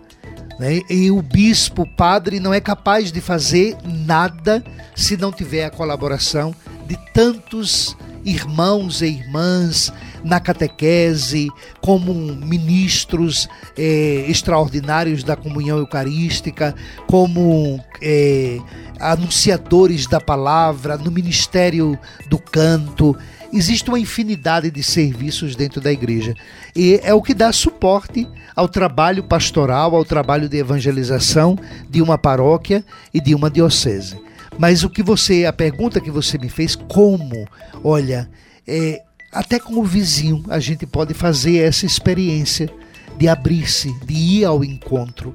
[0.59, 0.81] Né?
[0.89, 4.65] E o bispo, o padre, não é capaz de fazer nada
[4.95, 6.55] se não tiver a colaboração
[6.87, 9.93] de tantos irmãos e irmãs
[10.27, 11.49] na catequese,
[11.81, 13.49] como ministros
[13.79, 16.75] é, extraordinários da comunhão eucarística,
[17.07, 18.59] como é,
[18.99, 21.97] anunciadores da palavra, no ministério
[22.29, 23.17] do canto.
[23.53, 26.35] Existe uma infinidade de serviços dentro da igreja
[26.75, 31.57] e é o que dá suporte ao trabalho pastoral, ao trabalho de evangelização
[31.89, 34.21] de uma paróquia e de uma diocese.
[34.59, 37.47] Mas o que você, a pergunta que você me fez, como?
[37.85, 38.29] Olha,
[38.67, 39.03] é,
[39.33, 42.71] até com o vizinho a gente pode fazer essa experiência
[43.19, 45.33] de abrir-se, de ir ao encontro.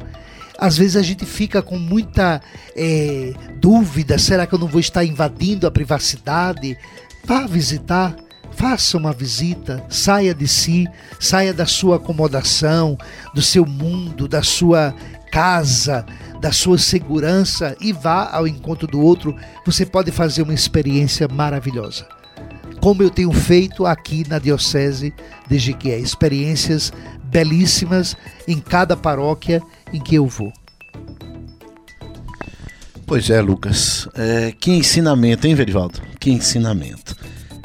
[0.58, 2.42] Às vezes a gente fica com muita
[2.76, 6.78] é, dúvida: será que eu não vou estar invadindo a privacidade?
[7.24, 8.16] Vá visitar,
[8.52, 10.88] faça uma visita, saia de si,
[11.20, 12.98] saia da sua acomodação,
[13.34, 14.94] do seu mundo, da sua
[15.32, 16.06] casa,
[16.40, 19.36] da sua segurança e vá ao encontro do outro.
[19.66, 22.21] Você pode fazer uma experiência maravilhosa.
[22.82, 25.14] Como eu tenho feito aqui na Diocese
[25.48, 26.92] de Jequié, experiências
[27.26, 28.18] belíssimas
[28.48, 29.62] em cada paróquia
[29.94, 30.52] em que eu vou.
[33.06, 34.08] Pois é, Lucas.
[34.16, 36.02] É, que ensinamento, hein, Verivaldo?
[36.20, 37.16] Que ensinamento.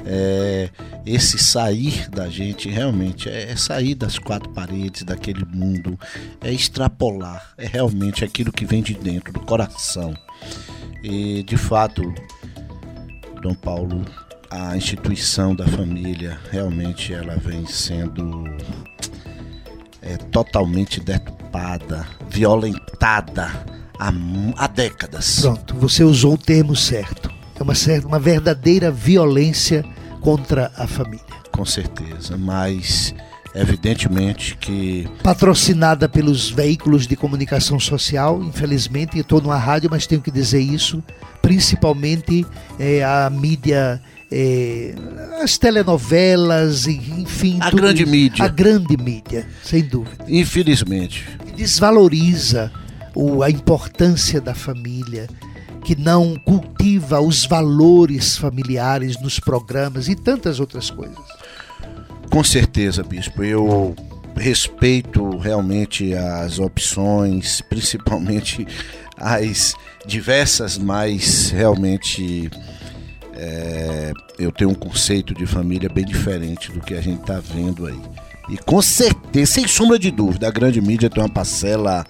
[0.05, 0.69] É,
[1.07, 5.99] esse sair da gente realmente é, é sair das quatro paredes daquele mundo,
[6.43, 10.15] é extrapolar, é realmente aquilo que vem de dentro do coração.
[11.03, 12.03] E de fato,
[13.41, 14.05] Dom Paulo,
[14.57, 18.45] a instituição da família realmente ela vem sendo
[20.01, 23.51] é, totalmente deturpada, violentada
[23.99, 24.13] há,
[24.57, 25.41] há décadas.
[25.41, 27.31] Pronto, você usou o termo certo.
[27.59, 27.75] É uma,
[28.07, 29.85] uma verdadeira violência
[30.21, 31.25] contra a família.
[31.51, 33.15] Com certeza, mas
[33.55, 35.09] evidentemente que.
[35.23, 41.03] Patrocinada pelos veículos de comunicação social, infelizmente, estou numa rádio, mas tenho que dizer isso,
[41.43, 42.47] principalmente
[42.79, 44.01] é, a mídia.
[44.31, 44.95] É,
[45.43, 47.59] as telenovelas, enfim.
[47.61, 48.11] A grande isso.
[48.11, 48.45] mídia.
[48.45, 50.25] A grande mídia, sem dúvida.
[50.29, 51.25] Infelizmente.
[51.57, 52.73] Desvaloriza
[53.15, 55.29] o, a importância da família,
[55.85, 61.17] que não cultiva os valores familiares nos programas e tantas outras coisas.
[62.31, 63.43] Com certeza, bispo.
[63.43, 63.95] Eu
[64.37, 68.67] respeito realmente as opções, principalmente
[69.17, 69.75] as
[70.05, 72.51] diversas, mas realmente
[73.37, 77.87] é, eu tenho um conceito de família bem diferente do que a gente está vendo
[77.87, 78.01] aí.
[78.49, 82.05] E com certeza, sem sombra de dúvida, a grande mídia tem uma parcela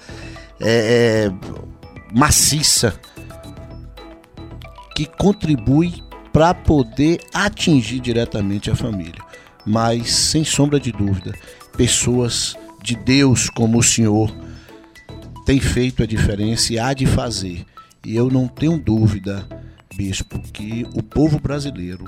[0.61, 1.33] é, é,
[2.15, 2.99] maciça
[4.95, 5.95] que contribui
[6.33, 9.21] para poder atingir diretamente a família.
[9.65, 11.33] Mas, sem sombra de dúvida,
[11.77, 14.33] pessoas de Deus como o Senhor
[15.45, 17.65] têm feito a diferença e há de fazer.
[18.05, 19.47] E eu não tenho dúvida,
[19.97, 22.05] bispo, que o povo brasileiro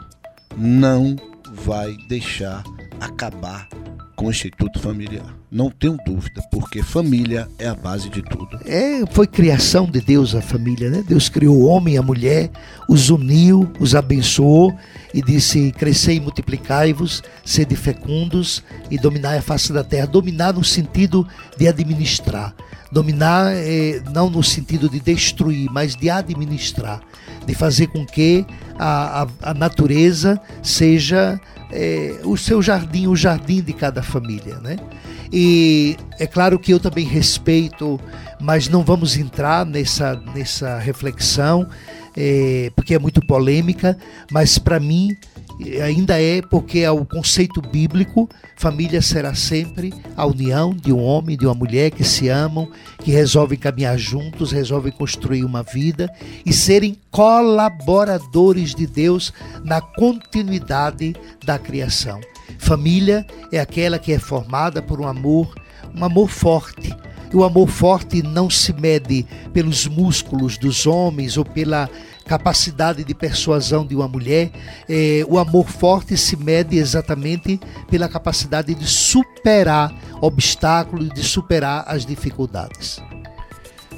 [0.56, 1.16] não
[1.52, 2.62] vai deixar
[3.00, 3.68] acabar
[4.18, 5.32] com o Instituto Familiar.
[5.50, 8.58] Não tenho dúvida, porque família é a base de tudo.
[8.66, 11.04] É, foi criação de Deus a família, né?
[11.06, 12.50] Deus criou o homem e a mulher,
[12.88, 14.76] os uniu, os abençoou
[15.14, 20.06] e disse: crescei e multiplicai-vos, sede fecundos e dominai a face da terra.
[20.06, 21.26] Dominar no sentido
[21.56, 22.54] de administrar.
[22.90, 27.00] Dominar é, não no sentido de destruir, mas de administrar,
[27.48, 28.44] de fazer com que
[28.78, 31.40] a, a, a natureza seja
[31.72, 34.76] é, o seu jardim, o jardim de cada família, né?
[35.32, 37.98] E é claro que eu também respeito,
[38.38, 41.66] mas não vamos entrar nessa, nessa reflexão,
[42.14, 43.96] é, porque é muito polêmica,
[44.30, 45.16] mas para mim
[45.82, 51.34] ainda é porque é o conceito bíblico, família será sempre a união de um homem
[51.34, 56.12] e de uma mulher que se amam, que resolvem caminhar juntos, resolvem construir uma vida
[56.46, 59.32] e serem colaboradores de Deus
[59.64, 62.20] na continuidade da criação.
[62.58, 65.54] Família é aquela que é formada por um amor,
[65.94, 66.94] um amor forte,
[67.36, 71.88] o amor forte não se mede pelos músculos dos homens ou pela
[72.26, 74.50] capacidade de persuasão de uma mulher,
[74.88, 77.58] é, o amor forte se mede exatamente
[77.90, 83.02] pela capacidade de superar obstáculos, de superar as dificuldades.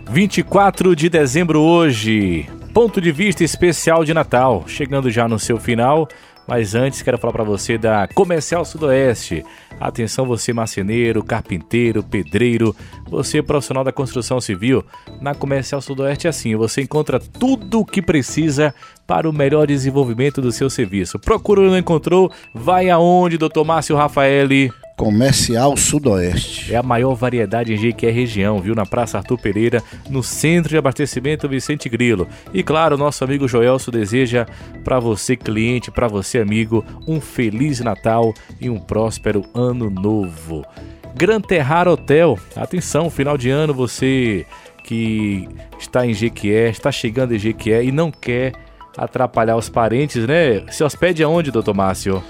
[0.09, 6.09] 24 de dezembro hoje, ponto de vista especial de Natal, chegando já no seu final.
[6.51, 9.45] Mas antes quero falar para você da Comercial Sudoeste.
[9.79, 12.75] Atenção você marceneiro, carpinteiro, pedreiro,
[13.09, 14.85] você profissional da construção civil.
[15.21, 18.75] Na Comercial Sudoeste é assim, você encontra tudo o que precisa
[19.07, 21.21] para o melhor desenvolvimento do seu serviço.
[21.21, 22.33] Procurou não encontrou?
[22.53, 24.73] Vai aonde, doutor Márcio Rafaeli?
[25.01, 26.75] Comercial Sudoeste.
[26.75, 28.75] É a maior variedade em Jequié região, viu?
[28.75, 32.29] Na Praça Arthur Pereira, no Centro de Abastecimento Vicente Grilo.
[32.53, 34.45] E claro, nosso amigo Joelso deseja
[34.85, 40.67] para você cliente, para você amigo, um feliz Natal e um próspero ano novo.
[41.15, 42.39] Gran Terrar Hotel.
[42.55, 44.45] Atenção, final de ano você
[44.85, 45.49] que
[45.79, 48.53] está em Jequié, está chegando em Jequié e não quer
[48.99, 50.63] atrapalhar os parentes, né?
[50.71, 52.23] Se hospede aonde, doutor Márcio?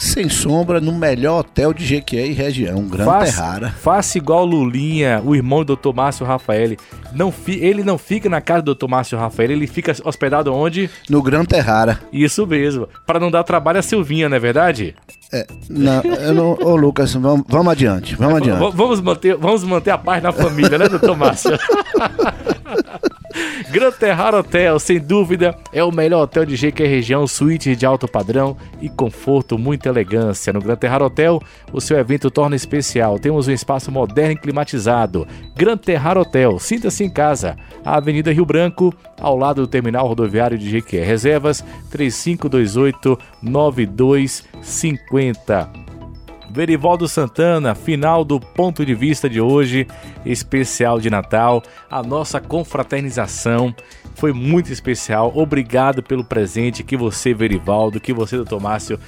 [0.00, 3.70] Sem sombra, no melhor hotel de Jequié e região, Gran Faça, Terrara.
[3.70, 5.92] faça igual Lulinha, o irmão do Dr.
[5.94, 6.76] Márcio Rafael.
[7.12, 8.88] Não fi, ele não fica na casa do Dr.
[8.88, 10.88] Márcio Rafael, ele fica hospedado onde?
[11.08, 12.00] No Gran Terrara.
[12.12, 14.94] Isso mesmo, para não dar trabalho a Silvinha, não é verdade?
[15.32, 18.58] É, não, eu não, ô Lucas, vamos, vamos adiante, vamos adiante.
[18.58, 21.52] V- Vamos manter, vamos manter a paz na família, né, doutor Márcio?
[23.70, 28.08] Gran Terrar Hotel, sem dúvida, é o melhor hotel de GQ região, suíte de alto
[28.08, 30.52] padrão e conforto, muita elegância.
[30.52, 31.40] No Gran Terrar Hotel,
[31.72, 33.18] o seu evento torna especial.
[33.18, 35.26] Temos um espaço moderno e climatizado.
[35.56, 37.56] Gran Terrar Hotel, sinta-se em casa.
[37.84, 41.00] A Avenida Rio Branco, ao lado do terminal rodoviário de GQ.
[41.00, 45.89] Reservas 3528 9250.
[46.52, 49.86] Verivaldo Santana, final do ponto de vista de hoje,
[50.26, 53.72] especial de Natal, a nossa confraternização
[54.16, 55.32] foi muito especial.
[55.36, 58.98] Obrigado pelo presente que você, Verivaldo, que você, doutor Márcio,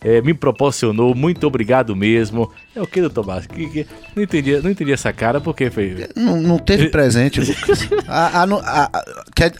[0.00, 1.14] é, me proporcionou.
[1.14, 2.50] Muito obrigado mesmo.
[2.74, 3.50] É o que, doutor Márcio?
[3.50, 6.08] Que, que, não, entendi, não entendi essa cara, por que foi?
[6.14, 7.88] Não, não teve presente, Lucas.
[8.06, 9.02] A, a, a,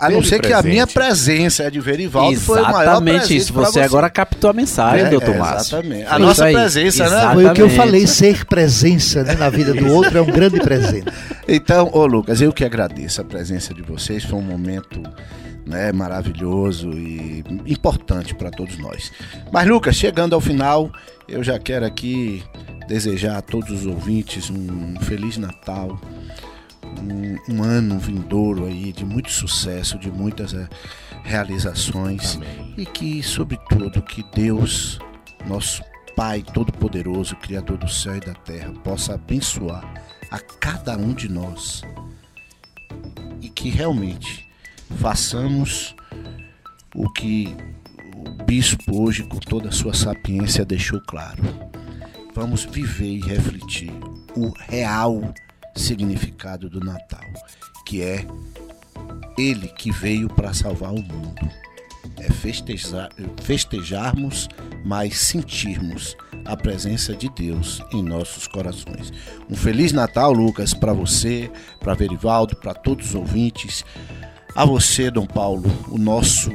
[0.00, 3.36] a não ser que a minha presença é de Verivaldo exatamente foi o maior presente
[3.36, 3.52] isso.
[3.52, 5.78] Você, você, agora captou a mensagem, é, doutor Márcio.
[5.78, 6.06] Exatamente.
[6.06, 7.26] A nossa presença, exatamente.
[7.26, 7.34] né?
[7.34, 10.60] Foi o que eu falei, ser presença né, na vida do outro é um grande
[10.60, 11.06] presente.
[11.48, 14.24] Então, ô Lucas, eu que agradeço a presença de vocês.
[14.24, 15.02] Foi um momento
[15.68, 19.12] né, maravilhoso e importante para todos nós.
[19.52, 20.90] Mas Lucas, chegando ao final,
[21.28, 22.42] eu já quero aqui
[22.88, 26.00] desejar a todos os ouvintes um feliz Natal,
[26.82, 30.66] um, um ano vindouro aí de muito sucesso, de muitas é,
[31.22, 32.74] realizações Amém.
[32.78, 34.98] e que, sobretudo, que Deus,
[35.46, 35.82] nosso
[36.16, 39.84] Pai Todo-Poderoso, Criador do céu e da terra, possa abençoar
[40.30, 41.82] a cada um de nós
[43.42, 44.47] e que realmente
[44.96, 45.94] façamos
[46.94, 47.54] o que
[48.16, 51.42] o bispo hoje, com toda a sua sapiência, deixou claro.
[52.34, 53.92] Vamos viver e refletir
[54.36, 55.34] o real
[55.74, 57.24] significado do Natal,
[57.84, 58.26] que é
[59.36, 61.48] Ele que veio para salvar o mundo.
[62.16, 63.08] É festejar,
[63.42, 64.48] festejarmos,
[64.84, 69.12] mas sentirmos a presença de Deus em nossos corações.
[69.48, 73.84] Um feliz Natal, Lucas, para você, para Verivaldo, para todos os ouvintes.
[74.58, 76.50] A você, Dom Paulo, o nosso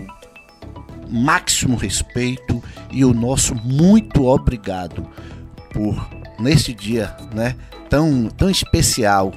[1.09, 5.07] máximo respeito e o nosso muito obrigado
[5.71, 7.55] por neste dia, né,
[7.89, 9.31] tão tão especial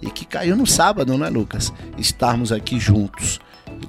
[0.00, 1.72] e que caiu no sábado, né, Lucas?
[1.98, 3.40] Estarmos aqui juntos,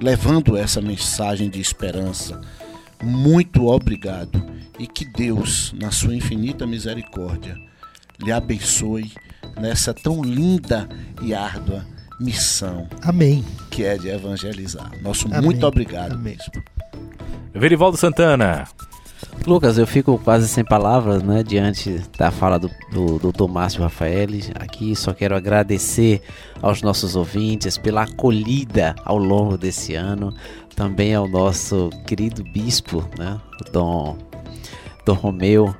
[0.02, 2.40] levando essa mensagem de esperança.
[3.00, 4.44] Muito obrigado
[4.80, 7.56] e que Deus, na sua infinita misericórdia,
[8.20, 9.12] lhe abençoe
[9.60, 10.88] nessa tão linda
[11.22, 12.88] e árdua missão.
[13.02, 13.44] Amém.
[13.70, 14.90] Que é de evangelizar.
[15.02, 15.42] Nosso Amém.
[15.42, 16.36] muito obrigado Amém.
[16.36, 16.62] mesmo.
[17.52, 18.66] Verivaldo Santana.
[19.46, 24.28] Lucas, eu fico quase sem palavras, né, diante da fala do, do, do Tomásio Rafael.
[24.54, 26.22] Aqui só quero agradecer
[26.62, 30.34] aos nossos ouvintes pela acolhida ao longo desse ano,
[30.74, 33.38] também ao nosso querido bispo, né,
[33.70, 34.16] Dom,
[35.04, 35.74] Dom Romeu,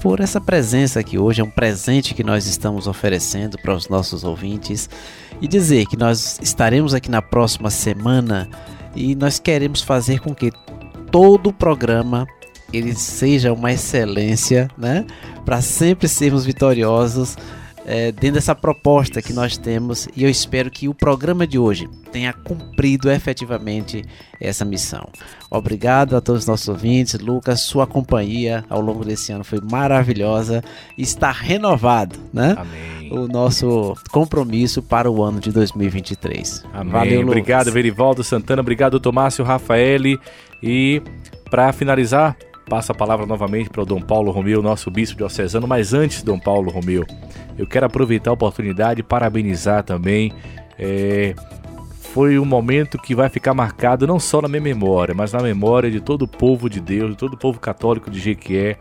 [0.00, 1.40] por essa presença aqui hoje.
[1.40, 4.88] É um presente que nós estamos oferecendo para os nossos ouvintes
[5.40, 8.48] e dizer que nós estaremos aqui na próxima semana
[8.94, 10.50] e nós queremos fazer com que
[11.10, 12.26] todo o programa
[12.72, 15.04] ele seja uma excelência, né?
[15.44, 17.36] Para sempre sermos vitoriosos
[17.90, 21.88] é, dentro dessa proposta que nós temos e eu espero que o programa de hoje
[22.12, 24.04] tenha cumprido efetivamente
[24.40, 25.08] essa missão.
[25.50, 30.62] Obrigado a todos os nossos ouvintes, Lucas, sua companhia ao longo desse ano foi maravilhosa,
[30.96, 32.54] está renovado, né?
[32.56, 33.12] Amém.
[33.12, 36.64] O nosso compromisso para o ano de 2023.
[36.72, 36.92] Amém.
[36.92, 37.28] Valeu, Lucas.
[37.28, 40.02] Obrigado, Verivaldo Santana, obrigado, Tomácio Rafael
[40.62, 41.02] e
[41.50, 42.36] para finalizar,
[42.70, 45.66] passo a palavra novamente para o Dom Paulo Romeu, nosso bispo diocesano.
[45.66, 47.04] Mas antes, Dom Paulo Romeu,
[47.58, 50.32] eu quero aproveitar a oportunidade e parabenizar também.
[50.78, 51.34] É,
[52.12, 55.90] foi um momento que vai ficar marcado não só na minha memória, mas na memória
[55.90, 58.78] de todo o povo de Deus, de todo o povo católico de Jequié.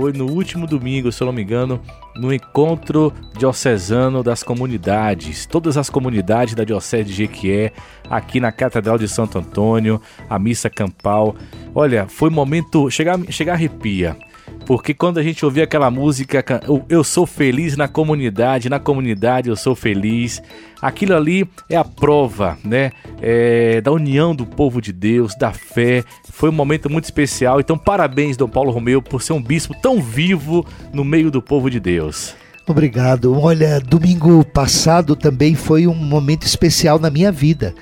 [0.00, 1.78] Foi no último domingo, se eu não me engano,
[2.16, 5.44] no encontro diocesano das comunidades.
[5.44, 7.70] Todas as comunidades da Diocese de Jequié,
[8.08, 11.36] aqui na Catedral de Santo Antônio, a missa campal.
[11.74, 12.90] Olha, foi um momento.
[12.90, 14.16] Chegar, chegar arrepia.
[14.64, 16.44] Porque quando a gente ouvia aquela música,
[16.88, 20.42] eu sou feliz na comunidade, na comunidade eu sou feliz,
[20.80, 22.92] aquilo ali é a prova, né?
[23.20, 26.04] É, da união do povo de Deus, da fé.
[26.40, 27.60] Foi um momento muito especial.
[27.60, 31.68] Então, parabéns, Dom Paulo Romeu, por ser um bispo tão vivo no meio do povo
[31.68, 32.34] de Deus.
[32.66, 33.38] Obrigado.
[33.38, 37.74] Olha, domingo passado também foi um momento especial na minha vida.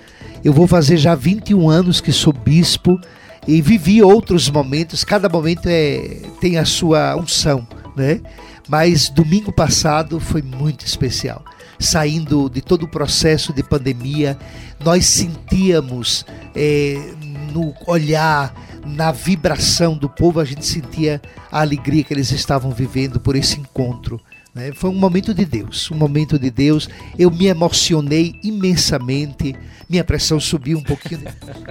[0.44, 3.00] Eu vou fazer já 21 anos que sou bispo
[3.46, 8.20] e vivi outros momentos, cada momento é, tem a sua unção, né?
[8.68, 11.44] Mas domingo passado foi muito especial.
[11.78, 14.36] Saindo de todo o processo de pandemia,
[14.84, 17.14] nós sentíamos é,
[17.52, 21.20] no olhar, na vibração do povo, a gente sentia
[21.50, 24.20] a alegria que eles estavam vivendo por esse encontro
[24.54, 24.72] Né?
[24.72, 26.88] Foi um momento de Deus, um momento de Deus.
[27.18, 29.54] Eu me emocionei imensamente,
[29.88, 31.22] minha pressão subiu um pouquinho,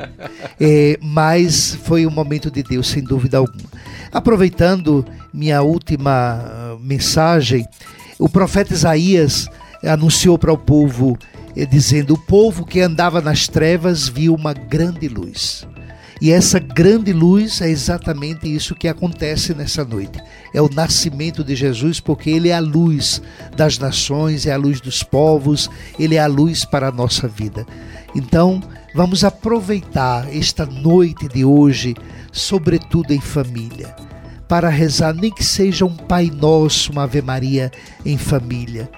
[0.59, 3.69] é, mas foi um momento de Deus, sem dúvida alguma.
[4.11, 7.67] Aproveitando minha última ah, mensagem,
[8.17, 9.49] o profeta Isaías
[9.83, 11.17] anunciou para o povo,
[11.65, 15.65] dizendo: O povo que andava nas trevas viu uma grande luz.
[16.19, 20.19] E essa grande luz é exatamente isso que acontece nessa noite.
[20.53, 23.21] É o nascimento de Jesus, porque ele é a luz
[23.55, 27.65] das nações, é a luz dos povos, ele é a luz para a nossa vida.
[28.15, 28.61] Então,
[28.95, 31.95] vamos aproveitar esta noite de hoje,
[32.31, 33.95] sobretudo em família,
[34.47, 37.71] para rezar, nem que seja um Pai Nosso, uma Ave Maria
[38.03, 38.89] em família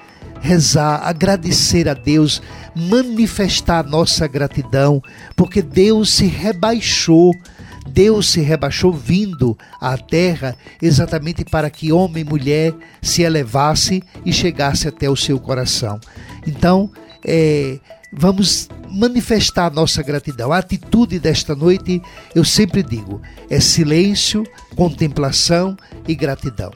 [0.41, 2.41] rezar, agradecer a Deus,
[2.75, 5.01] manifestar a nossa gratidão,
[5.35, 7.33] porque Deus se rebaixou.
[7.87, 14.31] Deus se rebaixou vindo à terra exatamente para que homem e mulher se elevasse e
[14.31, 15.99] chegasse até o seu coração.
[16.45, 16.91] Então,
[17.25, 17.79] é,
[18.11, 20.51] vamos manifestar nossa gratidão.
[20.51, 22.01] A atitude desta noite,
[22.33, 24.43] eu sempre digo, é silêncio,
[24.75, 25.75] contemplação
[26.07, 26.71] e gratidão.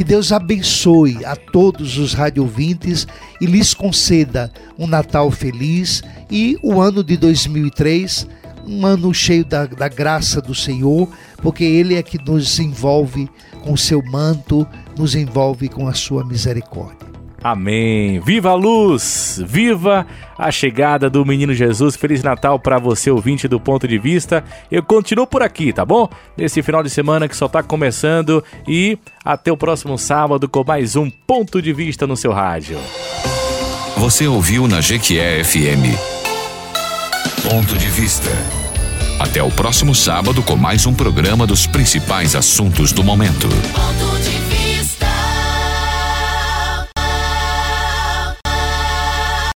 [0.00, 3.06] Que Deus abençoe a todos os radiovintes
[3.38, 8.26] e lhes conceda um Natal feliz e o ano de 2003
[8.66, 11.06] um ano cheio da, da graça do Senhor,
[11.42, 13.28] porque Ele é que nos envolve
[13.62, 17.09] com o seu manto, nos envolve com a sua misericórdia.
[17.42, 18.20] Amém.
[18.20, 19.42] Viva a luz!
[19.46, 21.96] Viva a chegada do menino Jesus.
[21.96, 24.44] Feliz Natal para você, ouvinte do ponto de vista.
[24.70, 26.08] Eu continuo por aqui, tá bom?
[26.36, 30.96] Nesse final de semana que só tá começando e até o próximo sábado com mais
[30.96, 32.78] um ponto de vista no seu rádio.
[33.96, 35.96] Você ouviu na Jequié FM.
[37.42, 38.30] Ponto de vista.
[39.18, 43.48] Até o próximo sábado com mais um programa dos principais assuntos do momento.
[43.48, 44.39] Ponto de